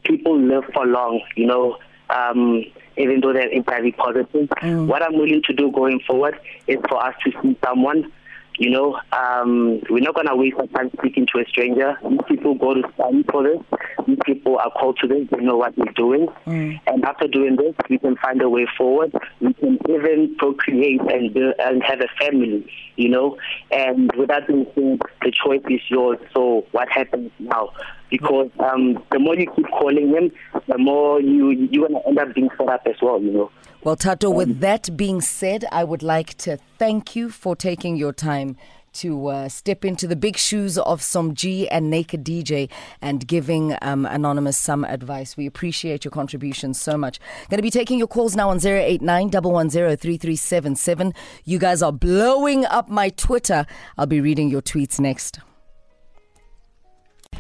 people 0.06 0.40
live 0.40 0.64
for 0.74 0.86
long. 0.86 1.22
You 1.36 1.48
know, 1.48 1.78
um, 2.10 2.64
even 2.96 3.20
though 3.20 3.34
they're 3.34 3.52
HIV 3.54 3.98
positive. 3.98 4.50
Mm. 4.62 4.88
What 4.88 5.02
I'm 5.04 5.18
willing 5.18 5.44
to 5.44 5.54
do 5.54 5.70
going 5.70 6.00
forward 6.08 6.40
is 6.66 6.78
for 6.88 7.04
us 7.06 7.14
to 7.26 7.32
see 7.42 7.58
someone. 7.64 8.10
You 8.58 8.72
know, 8.72 9.00
um, 9.12 9.82
we're 9.90 10.04
not 10.04 10.16
gonna 10.16 10.36
waste 10.36 10.58
our 10.58 10.66
time 10.68 10.90
speaking 10.98 11.28
to 11.34 11.40
a 11.40 11.46
stranger. 11.46 11.96
These 12.10 12.20
people 12.28 12.56
go 12.56 12.74
to 12.74 12.82
study 12.96 13.24
for 13.30 13.44
this. 13.44 13.60
These 14.08 14.18
people 14.26 14.58
are 14.58 14.72
called 14.72 14.98
to 15.02 15.08
this. 15.08 15.28
They 15.30 15.44
know 15.44 15.58
what 15.58 15.76
they're 15.76 15.94
doing. 15.96 16.28
Mm. 16.48 16.80
And 16.88 17.06
after 17.06 17.28
doing 17.28 17.56
this, 17.56 17.76
we 17.88 18.00
can 18.00 18.16
find 18.18 18.42
a 18.42 18.50
way 18.50 18.68
forward. 18.76 19.14
We 19.42 19.54
can 19.54 19.78
even 19.88 20.36
procreate 20.40 21.02
and 21.02 21.34
build, 21.34 21.54
and 21.60 21.84
have 21.84 22.02
a 22.02 22.08
family. 22.20 22.66
You 22.96 23.10
know, 23.10 23.38
and 23.72 24.12
with 24.16 24.30
that 24.30 24.48
being 24.48 24.66
said, 24.74 25.02
the 25.22 25.32
choice 25.32 25.62
is 25.70 25.82
yours. 25.90 26.18
So 26.34 26.66
what 26.72 26.90
happens 26.90 27.32
now? 27.38 27.70
Because 28.10 28.50
um, 28.60 29.04
the 29.12 29.20
more 29.20 29.36
you 29.36 29.52
keep 29.56 29.70
calling 29.70 30.10
him, 30.10 30.32
the 30.68 30.80
more 30.80 31.22
you 31.22 31.52
you're 31.52 31.88
gonna 31.88 32.02
end 32.08 32.18
up 32.18 32.34
being 32.34 32.50
fed 32.58 32.70
up 32.70 32.82
as 32.88 32.96
well. 33.04 33.22
You 33.22 33.32
know. 33.32 33.52
Well, 33.88 33.96
Tato, 33.96 34.30
with 34.30 34.60
that 34.60 34.98
being 34.98 35.22
said, 35.22 35.64
I 35.72 35.86
would 35.86 36.04
like 36.04 36.34
to 36.40 36.58
thank 36.78 37.16
you 37.16 37.30
for 37.30 37.56
taking 37.56 37.96
your 37.96 38.12
time 38.12 38.58
to 38.96 39.28
uh, 39.28 39.48
step 39.48 39.86
into 39.86 40.08
the 40.08 40.18
big 40.18 40.36
shoes 40.36 40.78
of 40.78 41.02
some 41.02 41.34
Somizi 41.34 41.70
and 41.72 41.90
Naked 41.90 42.26
DJ 42.26 42.70
and 43.02 43.26
giving 43.26 43.78
um, 43.82 44.06
Anonymous 44.06 44.58
some 44.58 44.84
advice. 44.84 45.38
We 45.38 45.46
appreciate 45.46 46.04
your 46.04 46.12
contribution 46.12 46.74
so 46.74 46.98
much. 46.98 47.22
Going 47.50 47.60
to 47.60 47.64
be 47.64 47.72
taking 47.72 47.98
your 47.98 48.10
calls 48.10 48.36
now 48.36 48.50
on 48.50 48.60
089 48.60 49.30
110 49.32 51.14
You 51.46 51.58
guys 51.58 51.82
are 51.82 51.94
blowing 51.94 52.66
up 52.66 52.90
my 52.90 53.08
Twitter. 53.08 53.66
I'll 53.98 54.06
be 54.06 54.20
reading 54.20 54.50
your 54.50 54.62
tweets 54.62 55.00
next. 55.00 55.40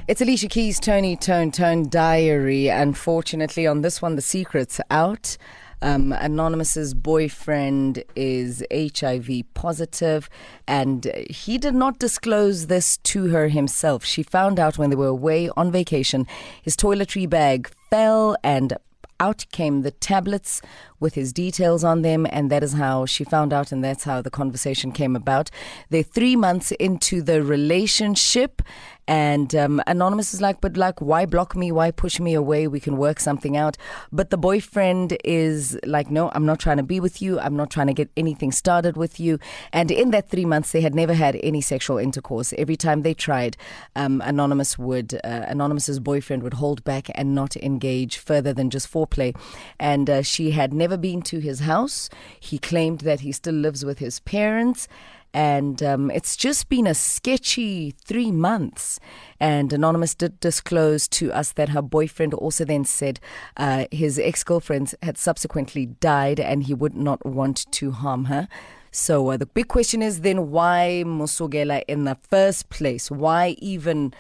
It's 0.08 0.22
Alicia 0.22 0.48
Keys, 0.48 0.80
Tony 0.80 1.18
Toni 1.18 1.52
Toné 1.52 1.90
Diary. 1.90 2.70
Unfortunately, 2.70 3.68
on 3.68 3.82
this 3.82 4.02
one, 4.02 4.16
the 4.16 4.22
secret's 4.22 4.80
out. 4.90 5.36
Um, 5.82 6.12
Anonymous's 6.12 6.94
boyfriend 6.94 8.04
is 8.16 8.64
HIV 8.74 9.30
positive, 9.54 10.30
and 10.68 11.06
he 11.30 11.58
did 11.58 11.76
not 11.76 12.00
disclose 12.00 12.68
this 12.68 12.98
to 12.98 13.28
her 13.28 13.48
himself. 13.50 14.04
She 14.04 14.24
found 14.24 14.60
out 14.60 14.78
when 14.78 14.90
they 14.90 14.96
were 14.96 15.08
away 15.08 15.50
on 15.56 15.72
vacation. 15.72 16.26
His 16.62 16.76
toiletry 16.76 17.30
bag 17.30 17.70
fell, 17.90 18.36
and 18.44 18.74
out 19.20 19.46
came 19.52 19.82
the 19.82 19.92
tablets 19.92 20.62
with 21.00 21.16
his 21.16 21.34
details 21.34 21.84
on 21.84 22.02
them, 22.02 22.28
and 22.30 22.50
that 22.52 22.64
is 22.64 22.74
how 22.74 23.06
she 23.06 23.24
found 23.24 23.54
out, 23.54 23.72
and 23.72 23.84
that's 23.84 24.04
how 24.04 24.22
the 24.22 24.30
conversation 24.30 24.92
came 24.92 25.16
about. 25.16 25.50
They're 25.90 26.04
three 26.04 26.36
months 26.36 26.72
into 26.74 27.22
the 27.22 27.44
relationship, 27.44 28.62
and 29.08 29.56
um, 29.56 29.82
Anonymous 29.88 30.34
is 30.34 30.42
like, 30.42 30.60
but 30.60 30.76
like, 30.76 31.00
why 31.00 31.26
block 31.26 31.56
me? 31.56 31.72
Why 31.72 31.92
push 31.92 32.20
me 32.20 32.34
away? 32.34 32.68
We 32.68 32.80
can 32.80 32.98
work 32.98 33.20
something 33.20 33.56
out. 33.56 33.78
But 34.12 34.32
the 34.32 34.38
boyfriend 34.38 35.18
is 35.24 35.80
like, 35.86 36.12
no, 36.12 36.30
I'm 36.36 36.46
not 36.46 36.60
trying 36.60 36.78
to 36.78 36.84
be 36.84 37.00
with 37.00 37.22
you. 37.22 37.40
I'm 37.40 37.56
not 37.56 37.70
trying 37.70 37.88
to 37.88 37.94
get 37.94 38.10
anything 38.18 38.52
started 38.52 38.98
with 38.98 39.20
you. 39.20 39.40
And 39.72 39.92
in 39.92 40.12
that 40.12 40.30
three 40.30 40.46
months, 40.46 40.72
they 40.72 40.82
had 40.82 40.94
never 40.94 41.14
had 41.14 41.40
any 41.42 41.62
sexual 41.62 41.98
intercourse. 41.98 42.54
Every 42.58 42.76
time 42.76 43.04
they 43.04 43.14
tried, 43.14 43.56
um, 43.96 44.22
Anonymous 44.26 44.78
would, 44.78 45.14
uh, 45.24 45.46
Anonymous's 45.48 46.00
boyfriend 46.00 46.44
would 46.44 46.56
hold 46.56 46.84
back 46.84 47.10
and 47.16 47.34
not 47.34 47.56
engage 47.58 48.18
further 48.18 48.52
than 48.52 48.70
just 48.70 48.92
foreplay. 48.92 49.36
And 49.80 50.10
uh, 50.10 50.22
she 50.22 50.52
had 50.52 50.74
never 50.74 50.98
been 50.98 51.22
to 51.24 51.40
his 51.40 51.62
house. 51.62 52.10
He 52.40 52.60
claimed 52.60 53.02
that 53.02 53.22
he 53.22 53.32
still 53.32 53.56
lives 53.56 53.86
with 53.86 54.00
his 54.00 54.20
parents 54.20 54.88
and 55.34 55.84
um, 55.84 56.10
it's 56.12 56.36
just 56.36 56.70
been 56.70 56.88
a 56.88 56.94
sketchy 56.94 57.92
three 58.06 58.32
months. 58.32 59.00
And 59.40 59.72
Anonymous 59.72 60.16
did 60.16 60.40
disclose 60.40 61.08
to 61.10 61.32
us 61.32 61.52
that 61.54 61.70
her 61.70 61.82
boyfriend 61.82 62.34
also 62.34 62.66
then 62.66 62.86
said 62.86 63.20
uh, 63.56 63.86
his 63.92 64.18
ex 64.18 64.44
girlfriend 64.44 64.96
had 65.04 65.18
subsequently 65.18 65.86
died 65.86 66.40
and 66.40 66.64
he 66.64 66.74
would 66.74 66.96
not 66.96 67.26
want 67.26 67.72
to 67.74 67.92
harm 67.92 68.26
her. 68.26 68.48
So 68.92 69.30
uh, 69.30 69.38
the 69.38 69.46
big 69.46 69.68
question 69.68 70.02
is 70.02 70.22
then 70.22 70.50
why 70.50 71.04
Musogela 71.06 71.84
in 71.88 72.06
the 72.06 72.18
first 72.30 72.70
place? 72.70 73.12
Why 73.12 73.56
even 73.60 74.14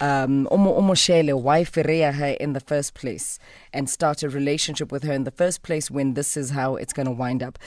um, 0.00 0.48
Omo 0.50 0.76
Omoshele, 0.76 1.40
why 1.40 1.64
Ferreira 1.64 2.12
her 2.12 2.36
in 2.40 2.52
the 2.52 2.60
first 2.60 2.94
place 2.94 3.38
and 3.72 3.88
start 3.88 4.22
a 4.22 4.28
relationship 4.28 4.90
with 4.90 5.04
her 5.04 5.12
in 5.12 5.24
the 5.24 5.30
first 5.30 5.62
place 5.62 5.90
when 5.90 6.14
this 6.14 6.36
is 6.36 6.50
how 6.50 6.76
it's 6.76 6.92
going 6.92 7.06
to 7.06 7.12
wind 7.12 7.42
up? 7.42 7.58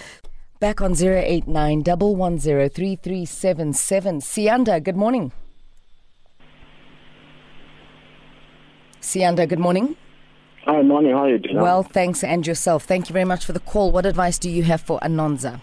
Back 0.59 0.81
on 0.81 0.93
089 0.99 1.83
3377. 1.83 4.19
Sianda, 4.21 4.83
good 4.83 4.95
morning. 4.95 5.31
Sianda, 9.01 9.47
good 9.47 9.59
morning. 9.59 9.95
Hi, 10.65 10.81
morning. 10.81 11.11
How 11.11 11.25
are 11.25 11.29
you 11.29 11.37
doing? 11.37 11.57
Well, 11.61 11.83
thanks, 11.83 12.23
and 12.23 12.45
yourself. 12.45 12.83
Thank 12.85 13.07
you 13.07 13.13
very 13.13 13.23
much 13.25 13.45
for 13.45 13.53
the 13.53 13.59
call. 13.59 13.91
What 13.91 14.05
advice 14.07 14.39
do 14.39 14.49
you 14.49 14.63
have 14.63 14.81
for 14.81 14.99
Anonza? 15.01 15.61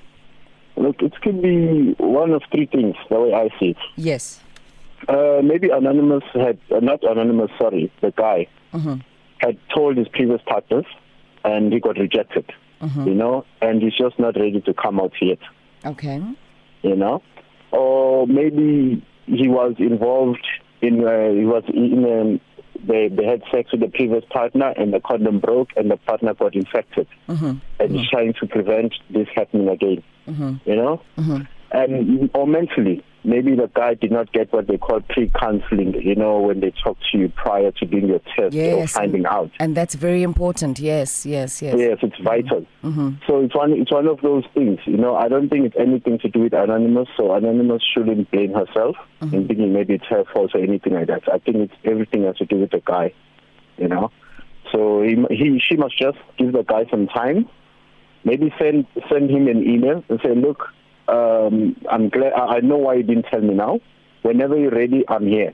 Look, 0.77 1.03
it 1.03 1.13
could 1.23 1.43
be 1.43 1.95
one 1.99 2.31
of 2.33 2.43
three 2.53 2.67
things, 2.67 2.95
the 3.11 3.21
way 3.21 3.35
I 3.35 3.49
see 3.59 3.71
it. 3.71 3.77
Yes. 3.97 4.41
Uh, 5.09 5.41
maybe 5.43 5.71
Anonymous 5.71 6.23
had, 6.35 6.59
uh, 6.75 6.79
not 6.81 7.03
Anonymous, 7.05 7.51
sorry, 7.59 7.91
the 8.01 8.13
guy, 8.13 8.47
Mm-hmm. 8.73 8.95
had 9.39 9.57
told 9.73 9.97
his 9.97 10.09
previous 10.09 10.41
partners 10.49 10.85
and 11.45 11.73
he 11.73 11.79
got 11.79 11.97
rejected, 11.97 12.45
Mm-hmm. 12.85 13.09
you 13.09 13.15
know, 13.15 13.45
and 13.63 13.83
he's 13.83 13.95
just 13.97 14.19
not 14.19 14.37
ready 14.37 14.61
to 14.61 14.75
come 14.75 15.01
out 15.01 15.13
yet, 15.21 15.39
Okay. 15.85 16.23
you 16.83 16.97
know. 16.97 17.23
Or 17.73 18.27
maybe 18.27 19.05
he 19.27 19.49
was 19.49 19.75
involved 19.79 20.47
in, 20.83 21.05
uh, 21.05 21.31
he 21.33 21.45
was 21.45 21.65
in, 21.73 22.05
um, 22.05 22.41
they, 22.87 23.09
they 23.09 23.25
had 23.25 23.43
sex 23.53 23.73
with 23.73 23.81
the 23.81 23.89
previous 23.89 24.25
partner 24.31 24.75
and 24.77 24.93
the 24.93 25.01
condom 25.01 25.41
broke 25.41 25.71
and 25.77 25.91
the 25.91 25.97
partner 25.97 26.35
got 26.35 26.55
infected. 26.55 27.07
Mm-hmm. 27.29 27.53
and 27.81 27.97
he's 27.97 28.09
trying 28.11 28.35
to 28.41 28.47
prevent 28.47 28.95
this 29.11 29.29
happening 29.35 29.69
again. 29.69 30.03
Mm-hmm. 30.29 30.69
You 30.71 30.77
know, 30.77 31.03
and 31.75 32.31
or 32.35 32.47
mentally, 32.47 33.05
maybe 33.25 33.55
the 33.57 33.71
guy 33.75 33.95
did 33.95 34.13
not 34.13 34.33
get 34.33 34.53
what 34.53 34.67
they 34.69 34.79
call 34.79 35.01
pre-counseling. 35.09 35.95
You 36.01 36.15
know, 36.15 36.39
when 36.39 36.61
they 36.61 36.73
talk 36.85 36.97
to 37.11 37.19
you 37.19 37.29
prior 37.31 37.71
to 37.73 37.85
doing 37.87 38.09
your 38.09 38.21
test 38.37 38.55
or 38.55 38.87
finding 38.87 39.27
out. 39.27 39.51
And 39.59 39.77
that's 39.77 39.95
very 39.95 40.23
important. 40.23 40.79
Yes, 40.79 41.27
yes, 41.27 41.61
yes. 41.61 41.75
Yes, 41.79 41.99
it's 42.03 42.19
vital. 42.23 42.65
Mm-hmm. 42.85 43.11
So 43.27 43.41
it's 43.41 43.55
one 43.55 43.73
it's 43.73 43.91
one 43.93 44.07
of 44.07 44.21
those 44.23 44.45
things. 44.55 44.79
You 44.87 44.97
know, 44.97 45.17
I 45.17 45.29
don't 45.29 45.49
think 45.49 45.67
it's 45.67 45.77
anything 45.79 46.19
to 46.21 46.29
do 46.29 46.41
with 46.41 46.53
anonymous. 46.55 47.09
So 47.17 47.35
anonymous 47.35 47.83
shouldn't 47.95 48.31
blame 48.31 48.53
herself 48.55 48.97
Mm-hmm. 49.23 49.35
and 49.37 49.49
thinking 49.49 49.73
maybe 49.73 49.95
it's 49.95 50.05
her 50.11 50.25
fault 50.35 50.51
or 50.55 50.61
anything 50.61 50.93
like 50.95 51.07
that. 51.07 51.23
I 51.33 51.39
think 51.39 51.57
it's 51.57 51.73
everything 51.85 52.25
has 52.25 52.37
to 52.37 52.45
do 52.45 52.57
with 52.59 52.73
the 52.73 52.83
guy. 52.85 53.15
You 53.79 53.89
know, 53.89 54.11
so 54.71 55.03
he, 55.03 55.17
he 55.31 55.59
she 55.67 55.77
must 55.77 55.97
just 55.99 56.19
give 56.37 56.53
the 56.53 56.63
guy 56.63 56.85
some 56.91 57.07
time. 57.07 57.49
Maybe 58.25 58.53
send 58.59 58.87
send 59.11 59.31
him 59.31 59.49
an 59.49 59.63
email 59.63 60.05
and 60.09 60.21
say, 60.23 60.35
look, 60.35 60.69
um, 61.09 61.77
I'm 61.91 62.09
glad 62.09 62.33
I 62.33 62.57
I 62.57 62.61
know 62.61 62.77
why 62.77 62.95
you 62.95 63.03
didn't 63.03 63.27
tell 63.31 63.41
me 63.41 63.55
now. 63.55 63.81
Whenever 64.23 64.57
you're 64.59 64.71
ready, 64.71 65.05
I'm 65.09 65.27
here. 65.27 65.53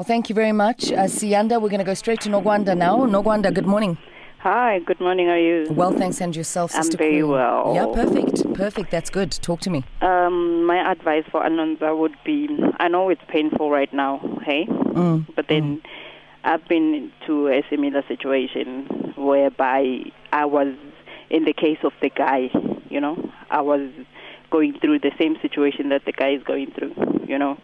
Well, 0.00 0.04
thank 0.04 0.28
you 0.28 0.34
very 0.34 0.52
much. 0.52 0.92
Uh, 0.92 1.04
Sianda, 1.08 1.60
we're 1.60 1.68
going 1.68 1.78
to 1.80 1.84
go 1.84 1.94
straight 1.94 2.20
to 2.22 2.28
Nogwanda 2.30 2.76
now. 2.76 2.98
Nogwanda, 2.98 3.52
good 3.52 3.66
morning. 3.66 3.98
Hi, 4.38 4.78
good 4.86 4.98
morning. 5.00 5.26
How 5.26 5.32
are 5.32 5.38
you? 5.38 5.66
Well, 5.70 5.92
thanks, 5.92 6.20
and 6.22 6.34
yourself, 6.34 6.70
Sister 6.70 6.94
I'm 6.94 6.98
very 6.98 7.20
Queen. 7.20 7.28
well. 7.28 7.72
Yeah, 7.74 7.86
perfect. 7.92 8.54
Perfect. 8.54 8.90
That's 8.90 9.10
good. 9.10 9.32
Talk 9.32 9.60
to 9.60 9.70
me. 9.70 9.84
Um, 10.00 10.64
my 10.64 10.90
advice 10.90 11.24
for 11.30 11.42
Anonza 11.42 11.94
would 11.98 12.16
be 12.24 12.48
I 12.78 12.88
know 12.88 13.10
it's 13.10 13.20
painful 13.28 13.70
right 13.70 13.92
now, 13.92 14.20
hey? 14.46 14.64
Mm. 14.66 15.26
But 15.36 15.48
then 15.48 15.82
I've 16.44 16.66
been 16.68 17.12
to 17.26 17.48
a 17.48 17.62
similar 17.68 18.02
situation 18.08 19.12
whereby 19.18 20.04
I 20.32 20.46
was 20.46 20.74
in 21.30 21.44
the 21.44 21.52
case 21.52 21.78
of 21.84 21.92
the 22.02 22.10
guy, 22.10 22.50
you 22.88 23.00
know, 23.00 23.32
I 23.50 23.60
was 23.60 23.88
going 24.50 24.78
through 24.80 24.98
the 24.98 25.12
same 25.18 25.36
situation 25.40 25.88
that 25.90 26.04
the 26.04 26.12
guy 26.12 26.32
is 26.32 26.42
going 26.42 26.72
through, 26.72 26.94
you 27.26 27.38
know. 27.38 27.56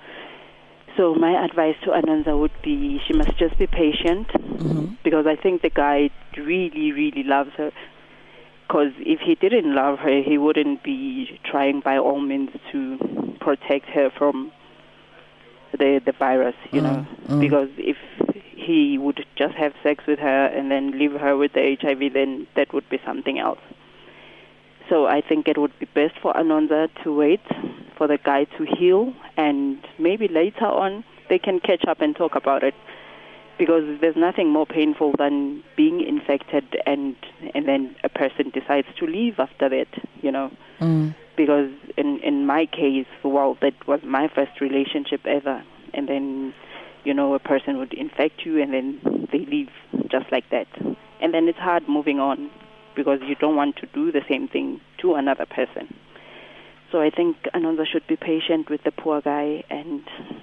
So 0.96 1.14
my 1.14 1.44
advice 1.44 1.74
to 1.84 1.90
Anonza 1.90 2.38
would 2.38 2.52
be 2.62 3.00
she 3.06 3.12
must 3.12 3.36
just 3.36 3.58
be 3.58 3.66
patient 3.66 4.28
mm-hmm. 4.28 4.94
because 5.04 5.26
I 5.26 5.36
think 5.36 5.62
the 5.62 5.70
guy 5.70 6.10
really, 6.36 6.92
really 6.92 7.22
loves 7.22 7.50
her. 7.56 7.70
Because 8.66 8.92
if 8.98 9.20
he 9.20 9.34
didn't 9.34 9.74
love 9.74 9.98
her, 9.98 10.22
he 10.22 10.38
wouldn't 10.38 10.82
be 10.82 11.38
trying 11.44 11.80
by 11.80 11.98
all 11.98 12.20
means 12.20 12.50
to 12.72 12.98
protect 13.40 13.86
her 13.90 14.10
from 14.16 14.52
the 15.72 16.00
the 16.04 16.12
virus, 16.12 16.56
you 16.72 16.80
know. 16.80 17.06
Mm-hmm. 17.06 17.32
Mm-hmm. 17.32 17.40
Because 17.40 17.68
if 17.76 17.96
he 18.66 18.98
would 18.98 19.24
just 19.36 19.54
have 19.54 19.72
sex 19.82 20.04
with 20.06 20.18
her 20.18 20.46
and 20.46 20.70
then 20.70 20.98
leave 20.98 21.12
her 21.12 21.36
with 21.36 21.52
the 21.52 21.76
HIV, 21.80 22.12
then 22.12 22.46
that 22.56 22.72
would 22.74 22.88
be 22.88 22.98
something 23.06 23.38
else. 23.38 23.60
So 24.88 25.06
I 25.06 25.20
think 25.20 25.48
it 25.48 25.58
would 25.58 25.76
be 25.78 25.86
best 25.86 26.14
for 26.20 26.32
Anonza 26.34 26.88
to 27.04 27.14
wait 27.14 27.40
for 27.96 28.06
the 28.06 28.18
guy 28.18 28.44
to 28.44 28.66
heal, 28.78 29.12
and 29.36 29.78
maybe 29.98 30.28
later 30.28 30.66
on 30.66 31.04
they 31.28 31.38
can 31.38 31.60
catch 31.60 31.84
up 31.88 32.00
and 32.00 32.14
talk 32.14 32.34
about 32.34 32.62
it. 32.62 32.74
Because 33.58 33.84
there's 34.02 34.16
nothing 34.16 34.50
more 34.50 34.66
painful 34.66 35.14
than 35.16 35.64
being 35.76 36.06
infected 36.06 36.76
and 36.84 37.16
and 37.54 37.66
then 37.66 37.96
a 38.04 38.08
person 38.10 38.50
decides 38.50 38.86
to 38.98 39.06
leave 39.06 39.38
after 39.38 39.70
that, 39.70 39.88
you 40.20 40.30
know. 40.30 40.50
Mm. 40.78 41.14
Because 41.36 41.70
in 41.96 42.20
in 42.20 42.44
my 42.44 42.66
case, 42.66 43.06
well, 43.24 43.56
that 43.62 43.74
was 43.86 44.00
my 44.04 44.28
first 44.28 44.60
relationship 44.60 45.24
ever, 45.26 45.64
and 45.94 46.06
then 46.06 46.52
you 47.06 47.14
know, 47.14 47.34
a 47.34 47.38
person 47.38 47.78
would 47.78 47.94
infect 47.94 48.44
you 48.44 48.60
and 48.60 48.72
then 48.74 49.28
they 49.32 49.38
leave 49.38 49.70
just 50.10 50.26
like 50.32 50.44
that. 50.50 50.66
And 51.20 51.32
then 51.32 51.48
it's 51.48 51.58
hard 51.58 51.88
moving 51.88 52.18
on 52.18 52.50
because 52.96 53.20
you 53.26 53.36
don't 53.36 53.54
want 53.54 53.76
to 53.76 53.86
do 53.94 54.10
the 54.10 54.22
same 54.28 54.48
thing 54.48 54.80
to 55.02 55.14
another 55.14 55.46
person. 55.46 55.94
So 56.90 57.00
I 57.00 57.10
think 57.10 57.36
Anonza 57.54 57.86
should 57.86 58.06
be 58.06 58.16
patient 58.16 58.70
with 58.70 58.82
the 58.84 58.90
poor 58.90 59.20
guy, 59.20 59.64
and 59.70 60.02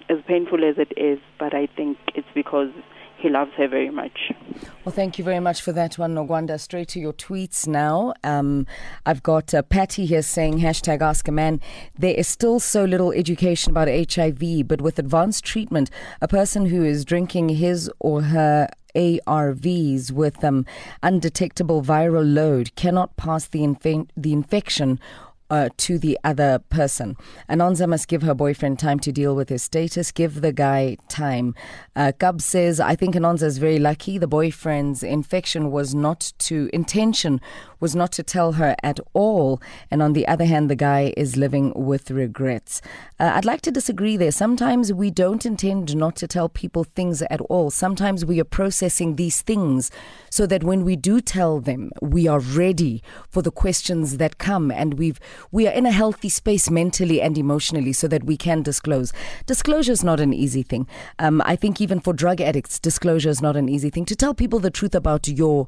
as 0.10 0.17
painful 0.27 0.63
as 0.63 0.75
it 0.77 0.91
is, 0.98 1.20
but 1.39 1.53
I 1.53 1.67
think 1.67 1.98
it's 2.15 2.27
because 2.36 2.70
he 3.17 3.29
loves 3.29 3.51
her 3.58 3.67
very 3.67 3.89
much. 3.89 4.32
Well, 4.84 4.93
thank 4.93 5.17
you 5.17 5.24
very 5.24 5.39
much 5.39 5.62
for 5.62 5.72
that 5.72 5.98
one, 5.98 6.13
Nogwanda. 6.13 6.60
Straight 6.60 6.89
to 6.89 7.00
your 7.00 7.13
tweets 7.13 7.67
now. 7.67 8.13
Um, 8.24 8.67
I've 9.05 9.24
got 9.24 9.53
uh, 9.53 9.62
Patty 9.62 10.05
here 10.05 10.22
saying 10.22 10.60
hashtag 10.60 11.01
Ask 11.01 11.27
a 11.27 11.32
Man. 11.32 11.62
There 11.98 12.13
is 12.13 12.27
still 12.27 12.60
so 12.60 12.84
little 12.84 13.12
education 13.12 13.72
about 13.72 13.88
HIV, 13.88 14.67
but 14.67 14.82
with 14.82 15.00
advanced 15.00 15.46
treatment, 15.46 15.89
a 16.22 16.27
person 16.27 16.65
who 16.65 16.84
is 16.84 17.05
drinking 17.05 17.50
his 17.50 17.89
or 18.00 18.24
her 18.24 18.67
ARVs 18.96 20.12
with 20.12 20.43
um, 20.43 20.65
undetectable 21.01 21.82
viral 21.82 22.34
load 22.34 22.75
cannot 22.75 23.15
pass 23.15 23.48
the, 23.48 23.63
inf- 23.63 24.08
the 24.15 24.34
infection 24.34 25.00
uh, 25.50 25.70
to 25.78 26.00
the 26.00 26.18
other 26.24 26.60
person. 26.70 27.16
Anonza 27.50 27.88
must 27.88 28.08
give 28.08 28.22
her 28.24 28.34
boyfriend 28.34 28.80
time 28.80 29.00
to 29.00 29.12
deal 29.12 29.36
with 29.36 29.50
his 29.50 29.64
status, 29.64 30.12
give 30.12 30.42
the 30.42 30.52
guy 30.52 30.98
time. 31.10 31.54
Uh, 31.96 32.12
Gub 32.18 32.42
says, 32.42 32.80
I 32.80 32.96
think 32.96 33.16
Anonza 33.16 33.44
is 33.44 33.58
very 33.58 33.80
lucky. 33.80 34.18
The 34.18 34.28
boyfriend's 34.28 35.04
infection 35.04 35.72
was 35.72 35.94
not 35.94 36.34
to, 36.40 36.70
intention 36.74 37.40
was 37.80 37.96
not 37.96 38.12
to 38.14 38.24
tell 38.24 38.54
her 38.54 38.76
at 38.82 39.00
all. 39.14 39.62
And 39.92 40.02
on 40.02 40.14
the 40.14 40.28
other 40.28 40.46
hand, 40.46 40.70
the 40.70 40.76
guy 40.76 41.14
is 41.18 41.36
living 41.36 41.74
with 41.76 42.10
regrets. 42.10 42.82
Uh, 43.20 43.34
I'd 43.36 43.46
like 43.46 43.62
to 43.62 43.72
disagree 43.72 44.18
there. 44.18 44.32
Sometimes 44.32 44.94
we 44.94 45.12
don't 45.12 45.46
intend 45.46 45.96
not 45.96 46.16
to 46.16 46.28
tell 46.28 46.50
people 46.50 46.86
things 46.86 47.22
at 47.24 47.42
all. 47.42 47.70
Sometimes 47.70 48.26
we 48.26 48.40
are 48.40 48.46
processing 48.46 49.18
these 49.18 49.42
things 49.42 49.92
so 50.30 50.46
that 50.48 50.64
when 50.64 50.86
we 50.86 50.96
do 50.96 51.20
tell 51.22 51.60
them, 51.60 51.92
we 52.02 52.28
are 52.28 52.40
ready 52.40 53.04
for 53.30 53.42
the 53.42 53.52
questions 53.52 54.18
that 54.18 54.38
come 54.38 54.72
and 54.72 54.96
we've 54.96 55.20
we 55.52 55.68
are 55.68 55.74
in 55.74 55.86
a 55.86 55.92
healthy 55.92 56.30
space 56.30 56.70
mentally 56.70 57.22
and 57.22 57.38
emotionally 57.38 57.94
so 57.94 58.08
that 58.08 58.24
we 58.24 58.38
can 58.38 58.62
disclose. 58.62 59.13
Disclosure 59.46 59.92
is 59.92 60.04
not 60.04 60.20
an 60.20 60.34
easy 60.34 60.63
thing. 60.63 60.88
Um, 61.20 61.42
I 61.46 61.56
think 61.56 61.82
even 61.82 62.00
for 62.00 62.13
drug 62.13 62.42
addicts, 62.42 62.80
disclosure 62.80 63.30
is 63.30 63.42
not 63.42 63.56
an 63.56 63.70
easy 63.70 63.90
thing. 63.90 64.06
To 64.06 64.16
tell 64.16 64.34
people 64.34 64.60
the 64.60 64.72
truth 64.72 64.96
about 64.96 65.28
your 65.28 65.68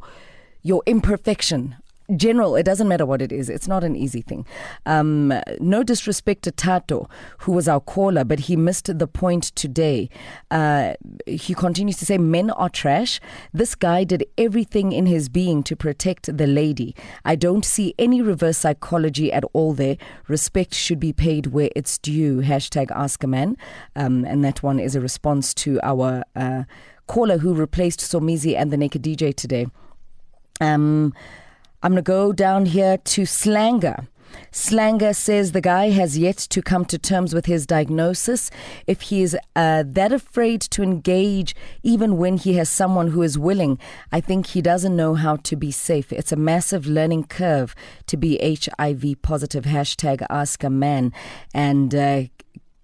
your 0.62 0.81
imperfection 0.88 1.75
general, 2.15 2.55
it 2.55 2.63
doesn't 2.63 2.88
matter 2.88 3.05
what 3.05 3.21
it 3.21 3.31
is. 3.31 3.50
It's 3.50 3.67
not 3.67 3.83
an 3.83 3.95
easy 3.95 4.21
thing. 4.21 4.45
Um, 4.85 5.33
no 5.59 5.83
disrespect 5.83 6.43
to 6.43 6.51
Tato, 6.51 7.09
who 7.39 7.51
was 7.51 7.67
our 7.67 7.79
caller, 7.79 8.24
but 8.24 8.41
he 8.41 8.55
missed 8.55 8.97
the 8.97 9.07
point 9.07 9.45
today. 9.55 10.09
Uh, 10.51 10.93
he 11.25 11.53
continues 11.53 11.97
to 11.97 12.05
say, 12.05 12.17
Men 12.17 12.51
are 12.51 12.69
trash. 12.69 13.19
This 13.53 13.75
guy 13.75 14.03
did 14.03 14.25
everything 14.38 14.91
in 14.91 15.05
his 15.05 15.29
being 15.29 15.63
to 15.63 15.75
protect 15.75 16.35
the 16.38 16.47
lady. 16.47 16.95
I 17.24 17.35
don't 17.35 17.65
see 17.65 17.95
any 17.97 18.21
reverse 18.21 18.59
psychology 18.59 19.31
at 19.31 19.43
all 19.53 19.74
there. 19.74 19.97
Respect 20.27 20.74
should 20.74 21.00
be 21.00 21.13
paid 21.13 21.47
where 21.47 21.69
it's 21.75 21.97
due. 21.97 22.41
Hashtag 22.41 22.91
ask 22.91 23.24
a 23.24 23.27
man. 23.27 23.57
Um, 23.95 24.25
and 24.25 24.43
that 24.43 24.62
one 24.63 24.79
is 24.79 24.95
a 24.95 25.01
response 25.01 25.53
to 25.55 25.79
our 25.81 26.24
uh, 26.35 26.63
caller 27.07 27.38
who 27.39 27.53
replaced 27.53 28.00
Somizi 28.00 28.55
and 28.55 28.71
the 28.71 28.77
Naked 28.77 29.03
DJ 29.03 29.35
today. 29.35 29.67
Um, 30.62 31.13
I'm 31.84 31.91
going 31.91 32.03
to 32.03 32.08
go 32.08 32.34
down 32.34 32.65
here 32.67 32.98
to 32.98 33.22
Slanger. 33.25 34.08
Slanger 34.51 35.13
says 35.13 35.51
the 35.51 35.62
guy 35.62 35.89
has 35.89 36.17
yet 36.17 36.38
to 36.38 36.62
come 36.62 36.86
to 36.86 36.98
terms 36.98 37.34
with 37.34 37.46
his 37.46 37.65
diagnosis. 37.65 38.50
If 38.88 39.01
he 39.03 39.22
is 39.22 39.38
uh, 39.55 39.84
that 39.88 40.12
afraid 40.12 40.62
to 40.62 40.84
engage, 40.84 41.55
even 41.84 42.17
when 42.17 42.38
he 42.38 42.53
has 42.53 42.70
someone 42.70 43.10
who 43.10 43.22
is 43.22 43.38
willing, 43.38 43.79
I 44.12 44.22
think 44.22 44.48
he 44.48 44.62
doesn't 44.62 44.96
know 44.96 45.15
how 45.15 45.38
to 45.38 45.55
be 45.55 45.72
safe. 45.72 46.12
It's 46.12 46.32
a 46.32 46.38
massive 46.38 46.88
learning 46.88 47.25
curve 47.25 47.75
to 48.08 48.17
be 48.17 48.38
HIV 48.41 49.22
positive. 49.22 49.65
Hashtag 49.65 50.25
ask 50.29 50.63
a 50.63 50.70
man. 50.70 51.12
And 51.53 51.94
uh, 51.94 52.24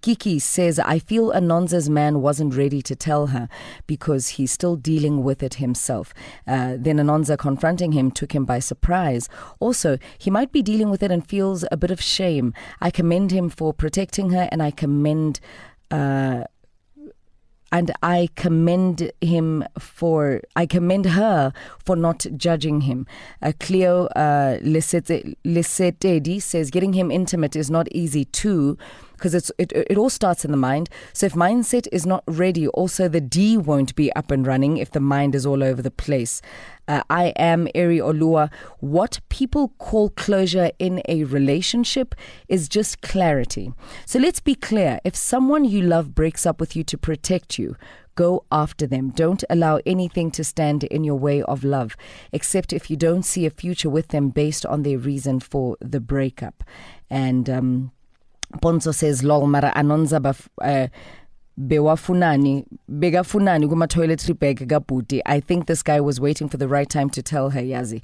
Kiki 0.02 0.40
says, 0.40 0.80
I 0.80 0.98
feel 0.98 1.30
Anonza's 1.30 1.88
man 1.88 2.20
wasn't 2.20 2.56
ready 2.56 2.82
to 2.82 2.96
tell 2.96 3.28
her 3.28 3.48
because 3.86 4.30
he's 4.30 4.50
still 4.50 4.74
dealing 4.74 5.22
with 5.22 5.42
it 5.42 5.54
himself. 5.54 6.12
Uh, 6.46 6.74
then 6.76 6.96
Anonza 6.96 7.38
confronting 7.38 7.92
him 7.92 8.10
took 8.10 8.32
him 8.32 8.44
by 8.44 8.58
surprise. 8.58 9.28
Also, 9.60 9.98
he 10.18 10.28
might 10.28 10.50
be 10.50 10.60
dealing 10.60 10.90
with 10.90 11.02
it 11.04 11.12
and 11.12 11.26
feels 11.26 11.64
a 11.70 11.76
bit 11.76 11.92
of 11.92 12.00
shame. 12.00 12.52
I 12.80 12.90
commend 12.90 13.30
him 13.30 13.48
for 13.48 13.72
protecting 13.72 14.30
her 14.30 14.48
and 14.50 14.60
I 14.60 14.72
commend. 14.72 15.38
Uh, 15.90 16.44
and 17.70 17.90
I 18.02 18.28
commend 18.36 19.10
him 19.22 19.64
for 19.78 20.42
I 20.54 20.66
commend 20.66 21.06
her 21.06 21.54
for 21.82 21.96
not 21.96 22.26
judging 22.36 22.82
him. 22.82 23.06
Uh, 23.40 23.52
Cleo 23.58 24.06
uh, 24.08 24.58
Lisetedi 24.58 26.42
says 26.42 26.70
getting 26.70 26.92
him 26.92 27.10
intimate 27.10 27.56
is 27.56 27.70
not 27.70 27.88
easy 27.90 28.26
too 28.26 28.76
because 29.22 29.36
it's 29.36 29.52
it, 29.56 29.70
it 29.72 29.96
all 29.96 30.10
starts 30.10 30.44
in 30.44 30.50
the 30.50 30.56
mind. 30.56 30.90
So 31.12 31.26
if 31.26 31.34
mindset 31.34 31.86
is 31.92 32.04
not 32.04 32.24
ready, 32.26 32.66
also 32.66 33.06
the 33.06 33.20
D 33.20 33.56
won't 33.56 33.94
be 33.94 34.12
up 34.14 34.32
and 34.32 34.44
running 34.44 34.78
if 34.78 34.90
the 34.90 34.98
mind 34.98 35.36
is 35.36 35.46
all 35.46 35.62
over 35.62 35.80
the 35.80 35.92
place. 35.92 36.42
Uh, 36.88 37.02
I 37.08 37.26
am 37.36 37.68
Eri 37.72 37.98
Olua. 37.98 38.50
What 38.80 39.20
people 39.28 39.68
call 39.78 40.10
closure 40.10 40.72
in 40.80 41.02
a 41.08 41.22
relationship 41.22 42.16
is 42.48 42.68
just 42.68 43.00
clarity. 43.00 43.72
So 44.06 44.18
let's 44.18 44.40
be 44.40 44.56
clear. 44.56 44.98
If 45.04 45.14
someone 45.14 45.64
you 45.64 45.82
love 45.82 46.16
breaks 46.16 46.44
up 46.44 46.58
with 46.58 46.74
you 46.74 46.82
to 46.82 46.98
protect 46.98 47.60
you, 47.60 47.76
go 48.16 48.44
after 48.50 48.88
them. 48.88 49.10
Don't 49.10 49.44
allow 49.48 49.78
anything 49.86 50.32
to 50.32 50.42
stand 50.42 50.82
in 50.82 51.04
your 51.04 51.14
way 51.14 51.42
of 51.42 51.62
love, 51.62 51.96
except 52.32 52.72
if 52.72 52.90
you 52.90 52.96
don't 52.96 53.22
see 53.22 53.46
a 53.46 53.50
future 53.50 53.88
with 53.88 54.08
them 54.08 54.30
based 54.30 54.66
on 54.66 54.82
their 54.82 54.98
reason 54.98 55.38
for 55.38 55.76
the 55.80 56.00
breakup. 56.00 56.64
And 57.08 57.48
um, 57.48 57.92
Ponzo 58.60 58.94
says 58.94 59.22
lol 59.22 59.46
mara 59.46 59.72
anonza 59.74 60.20
baf 60.20 60.48
uh, 60.60 60.88
bewafunani 61.58 62.64
begafunani 62.90 63.68
kuma 63.68 63.86
toiletry 63.86 64.38
bag 64.38 64.68
kabhuti. 64.68 65.20
I 65.26 65.40
think 65.40 65.66
this 65.66 65.82
guy 65.82 66.00
was 66.00 66.20
waiting 66.20 66.48
for 66.48 66.56
the 66.56 66.68
right 66.68 66.88
time 66.88 67.10
to 67.10 67.22
tell 67.22 67.50
her 67.50 67.60
yazi 67.60 68.02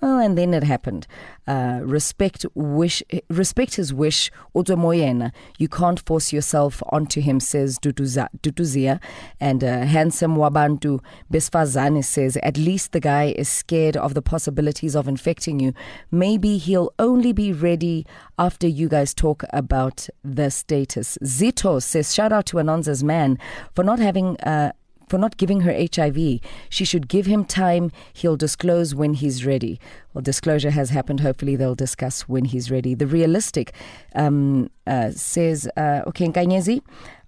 well, 0.00 0.18
and 0.18 0.38
then 0.38 0.54
it 0.54 0.62
happened. 0.62 1.06
Uh, 1.46 1.80
respect 1.82 2.46
wish, 2.54 3.02
respect 3.28 3.74
his 3.74 3.92
wish. 3.92 4.30
Utomoyena, 4.54 5.32
you 5.58 5.68
can't 5.68 6.00
force 6.00 6.32
yourself 6.32 6.82
onto 6.90 7.20
him, 7.20 7.40
says 7.40 7.78
Dutuzia. 7.78 9.00
And 9.40 9.64
uh, 9.64 9.80
handsome 9.86 10.36
Wabantu 10.36 11.00
Besfazane 11.32 12.04
says, 12.04 12.36
at 12.42 12.56
least 12.56 12.92
the 12.92 13.00
guy 13.00 13.34
is 13.36 13.48
scared 13.48 13.96
of 13.96 14.14
the 14.14 14.22
possibilities 14.22 14.94
of 14.94 15.08
infecting 15.08 15.58
you. 15.58 15.72
Maybe 16.10 16.58
he'll 16.58 16.92
only 16.98 17.32
be 17.32 17.52
ready 17.52 18.06
after 18.38 18.68
you 18.68 18.88
guys 18.88 19.14
talk 19.14 19.42
about 19.50 20.08
the 20.22 20.50
status. 20.50 21.18
Zito 21.24 21.82
says, 21.82 22.14
shout 22.14 22.32
out 22.32 22.46
to 22.46 22.58
Anonza's 22.58 23.02
man 23.02 23.38
for 23.74 23.82
not 23.82 23.98
having. 23.98 24.36
Uh, 24.40 24.72
for 25.08 25.18
not 25.18 25.36
giving 25.36 25.60
her 25.60 25.72
HIV. 25.72 26.40
She 26.68 26.84
should 26.84 27.08
give 27.08 27.26
him 27.26 27.44
time. 27.44 27.90
He'll 28.12 28.36
disclose 28.36 28.94
when 28.94 29.14
he's 29.14 29.44
ready. 29.44 29.80
Well, 30.12 30.22
disclosure 30.22 30.70
has 30.70 30.90
happened. 30.90 31.20
Hopefully, 31.20 31.56
they'll 31.56 31.74
discuss 31.74 32.22
when 32.22 32.44
he's 32.46 32.70
ready. 32.70 32.94
The 32.94 33.06
realistic 33.06 33.72
um, 34.14 34.70
uh, 34.86 35.10
says, 35.10 35.68
uh, 35.76 36.02
okay, 36.06 36.26
Nkanyezi, 36.26 36.80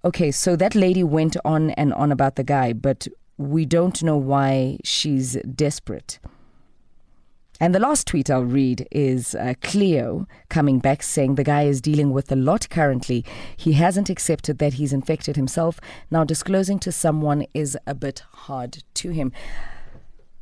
okay, 0.05 0.31
so 0.31 0.55
that 0.55 0.75
lady 0.75 1.03
went 1.03 1.37
on 1.45 1.71
and 1.71 1.93
on 1.93 2.11
about 2.11 2.35
the 2.35 2.43
guy, 2.43 2.73
but 2.73 3.07
we 3.37 3.65
don't 3.65 4.03
know 4.03 4.17
why 4.17 4.77
she's 4.83 5.33
desperate. 5.55 6.19
And 7.61 7.75
the 7.75 7.79
last 7.79 8.07
tweet 8.07 8.31
I'll 8.31 8.43
read 8.43 8.87
is 8.89 9.35
uh, 9.35 9.53
Cleo 9.61 10.27
coming 10.49 10.79
back 10.79 11.03
saying 11.03 11.35
the 11.35 11.43
guy 11.43 11.61
is 11.61 11.79
dealing 11.79 12.09
with 12.09 12.31
a 12.31 12.35
lot 12.35 12.67
currently. 12.71 13.23
He 13.55 13.73
hasn't 13.73 14.09
accepted 14.09 14.57
that 14.57 14.73
he's 14.73 14.91
infected 14.91 15.35
himself. 15.35 15.79
Now, 16.09 16.23
disclosing 16.23 16.79
to 16.79 16.91
someone 16.91 17.45
is 17.53 17.77
a 17.85 17.93
bit 17.93 18.23
hard 18.31 18.83
to 18.95 19.11
him. 19.11 19.31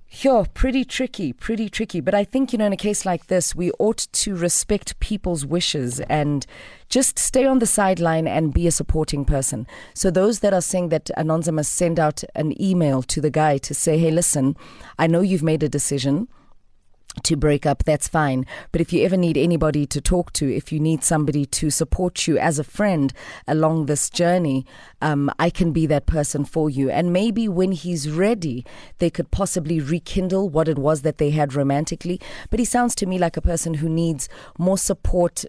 Sure, 0.08 0.45
pretty 0.53 0.86
tricky, 0.86 1.34
pretty 1.34 1.67
tricky. 1.67 1.99
But 1.99 2.15
I 2.15 2.23
think, 2.23 2.53
you 2.53 2.58
know, 2.58 2.67
in 2.67 2.73
a 2.73 2.77
case 2.77 3.05
like 3.05 3.27
this, 3.27 3.53
we 3.53 3.69
ought 3.79 4.08
to 4.13 4.34
respect 4.38 4.97
people's 5.01 5.45
wishes 5.45 5.99
and 5.99 6.45
just 6.88 7.19
stay 7.19 7.45
on 7.45 7.60
the 7.60 7.67
sideline 7.67 8.29
and 8.29 8.53
be 8.53 8.65
a 8.65 8.71
supporting 8.71 9.25
person. 9.25 9.67
So, 9.93 10.10
those 10.10 10.39
that 10.39 10.53
are 10.53 10.62
saying 10.62 10.88
that 10.89 11.12
Anonza 11.17 11.53
must 11.53 11.73
send 11.73 11.99
out 11.99 12.23
an 12.34 12.60
email 12.62 13.03
to 13.03 13.19
the 13.19 13.29
guy 13.29 13.58
to 13.58 13.73
say, 13.73 13.97
hey, 13.97 14.10
listen, 14.10 14.55
I 14.97 15.08
know 15.08 15.19
you've 15.19 15.43
made 15.43 15.63
a 15.63 15.69
decision 15.69 16.29
to 17.23 17.36
break 17.36 17.65
up, 17.65 17.84
that's 17.84 18.08
fine. 18.08 18.45
But 18.71 18.82
if 18.82 18.93
you 18.93 19.03
ever 19.05 19.17
need 19.17 19.38
anybody 19.38 19.86
to 19.88 20.01
talk 20.01 20.34
to, 20.34 20.53
if 20.53 20.71
you 20.71 20.79
need 20.79 21.03
somebody 21.03 21.45
to 21.45 21.69
support 21.69 22.27
you 22.27 22.38
as 22.38 22.60
a 22.60 22.63
friend 22.63 23.13
along 23.47 23.86
this 23.86 24.10
journey, 24.10 24.65
um, 25.01 25.32
I 25.39 25.49
can 25.49 25.71
be 25.71 25.86
that 25.88 26.05
person 26.05 26.45
for 26.45 26.69
you. 26.69 26.89
And 26.89 27.13
maybe 27.13 27.47
when 27.47 27.71
he's 27.71 28.10
ready, 28.10 28.65
they 28.97 29.10
could 29.10 29.32
possibly 29.32 29.79
rekindle 29.79 30.49
what 30.49 30.67
it 30.67 30.77
was 30.77 31.01
that 31.01 31.17
they 31.17 31.32
had 31.32 31.53
romantically. 31.53 32.19
But 32.49 32.60
he 32.60 32.65
sounds 32.65 32.95
to 32.95 33.05
me 33.05 33.17
like 33.17 33.38
a 33.38 33.41
person 33.41 33.75
who 33.75 33.89
needs 33.89 34.29
more 34.58 34.77
support 34.77 35.45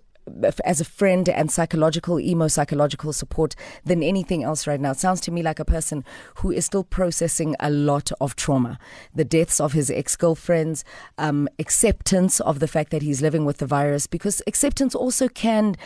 as 0.65 0.81
a 0.81 0.85
friend 0.85 1.29
and 1.29 1.51
psychological, 1.51 2.21
emo 2.21 2.49
psychological 2.49 3.13
support 3.13 3.55
than 3.85 4.03
anything 4.03 4.43
else 4.43 4.67
right 4.67 4.81
now. 4.81 4.93
It 4.93 4.99
sounds 4.99 5.21
to 5.23 5.31
me 5.31 5.43
like 5.43 5.59
a 5.59 5.65
person 5.65 6.05
who 6.37 6.51
is 6.51 6.67
still 6.67 6.85
processing 6.85 7.57
a 7.61 7.71
lot 7.71 8.11
of 8.21 8.37
trauma. 8.37 8.79
The 9.15 9.25
deaths 9.25 9.61
of 9.61 9.73
his 9.73 9.91
ex 9.91 10.17
girlfriends, 10.17 10.85
um, 11.19 11.49
acceptance 11.59 12.41
of 12.41 12.59
the 12.59 12.69
fact 12.69 12.91
that 12.91 13.03
he's 13.03 13.23
living 13.23 13.45
with 13.45 13.59
the 13.59 13.67
virus, 13.67 14.07
because 14.07 14.43
acceptance 14.47 14.95
also 14.95 15.29
can. 15.29 15.77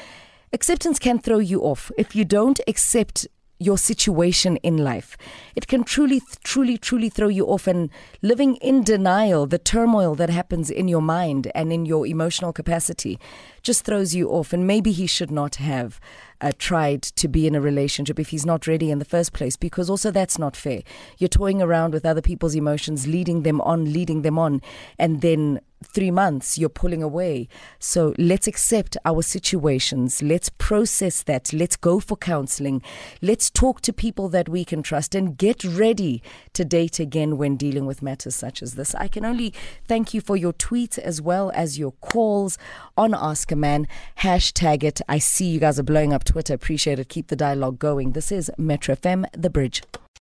Acceptance 0.52 1.00
can 1.00 1.18
throw 1.18 1.38
you 1.38 1.62
off. 1.62 1.90
If 1.98 2.14
you 2.14 2.24
don't 2.24 2.61
accept 2.68 3.26
your 3.64 3.79
situation 3.79 4.57
in 4.59 4.77
life. 4.77 5.16
It 5.57 5.66
can 5.66 5.85
truly, 5.85 6.20
truly, 6.42 6.77
truly 6.79 7.09
throw 7.09 7.29
you 7.29 7.46
off 7.46 7.66
and 7.66 7.90
living 8.22 8.57
in 8.57 8.85
denial, 8.85 9.46
the 9.46 9.59
turmoil 9.59 10.14
that 10.16 10.31
happens 10.31 10.70
in 10.70 10.88
your 10.88 11.03
mind 11.03 11.50
and 11.55 11.72
in 11.72 11.87
your 11.87 12.07
emotional 12.07 12.53
capacity 12.53 13.18
just 13.62 13.85
throws 13.85 14.14
you 14.14 14.29
off. 14.31 14.53
And 14.53 14.66
maybe 14.66 14.92
he 14.92 15.07
should 15.07 15.31
not 15.31 15.57
have 15.57 16.00
uh, 16.44 16.52
tried 16.59 17.02
to 17.02 17.26
be 17.26 17.46
in 17.46 17.54
a 17.54 17.61
relationship 17.61 18.20
if 18.20 18.28
he's 18.28 18.44
not 18.44 18.66
ready 18.66 18.90
in 18.90 18.98
the 18.98 19.04
first 19.04 19.33
place, 19.33 19.57
because 19.57 19.88
also 19.88 20.11
that's 20.11 20.38
not 20.38 20.54
fair. 20.54 20.83
You're 21.18 21.28
toying 21.28 21.62
around 21.62 21.94
with 21.94 22.04
other 22.04 22.22
people's 22.22 22.54
emotions, 22.54 23.07
leading 23.07 23.42
them 23.42 23.61
on, 23.62 23.92
leading 23.92 24.22
them 24.22 24.38
on, 24.38 24.61
and 24.98 25.22
then 25.22 25.61
three 25.85 26.11
months 26.11 26.59
you're 26.59 26.68
pulling 26.68 27.02
away. 27.02 27.48
So 27.78 28.14
let's 28.18 28.46
accept 28.46 28.96
our 29.04 29.22
situations. 29.22 30.22
Let's 30.22 30.48
process 30.48 31.22
that. 31.24 31.52
Let's 31.52 31.76
go 31.76 32.00
for 32.00 32.16
counseling. 32.16 32.83
Let's 33.20 33.50
talk 33.50 33.80
to 33.83 33.92
people 33.92 34.28
that 34.30 34.48
we 34.48 34.64
can 34.64 34.83
trust 34.83 35.14
and 35.14 35.37
get 35.37 35.62
ready 35.64 36.22
to 36.54 36.64
date 36.64 36.98
again 36.98 37.37
when 37.37 37.57
dealing 37.57 37.87
with 37.87 38.02
matters 38.02 38.35
such 38.35 38.62
as 38.62 38.74
this. 38.74 38.94
I 38.94 39.09
can 39.09 39.24
only 39.24 39.52
thank 39.87 40.14
you 40.14 40.20
for 40.20 40.37
your 40.37 40.52
tweets 40.52 40.98
as 40.98 41.20
well 41.20 41.52
as 41.54 41.78
your 41.78 41.92
calls 41.92 42.59
on 42.96 43.14
Ask 43.14 43.52
a 43.52 43.57
Man. 43.57 43.87
Hashtag 44.18 44.83
it. 44.83 45.00
I 45.09 45.18
see 45.18 45.46
you 45.46 45.61
guys 45.61 45.78
are 45.78 45.85
blowing 45.85 46.12
up 46.12 46.24
Twitter. 46.35 46.55
Appreciate 46.55 46.99
it. 46.99 47.09
Keep 47.09 47.29
the 47.29 47.37
dialogue 47.37 47.79
going. 47.79 48.11
This 48.11 48.33
is 48.33 48.51
Metro 48.59 48.97
FM, 48.97 49.25
The 49.40 49.51
Bridge. 49.51 49.83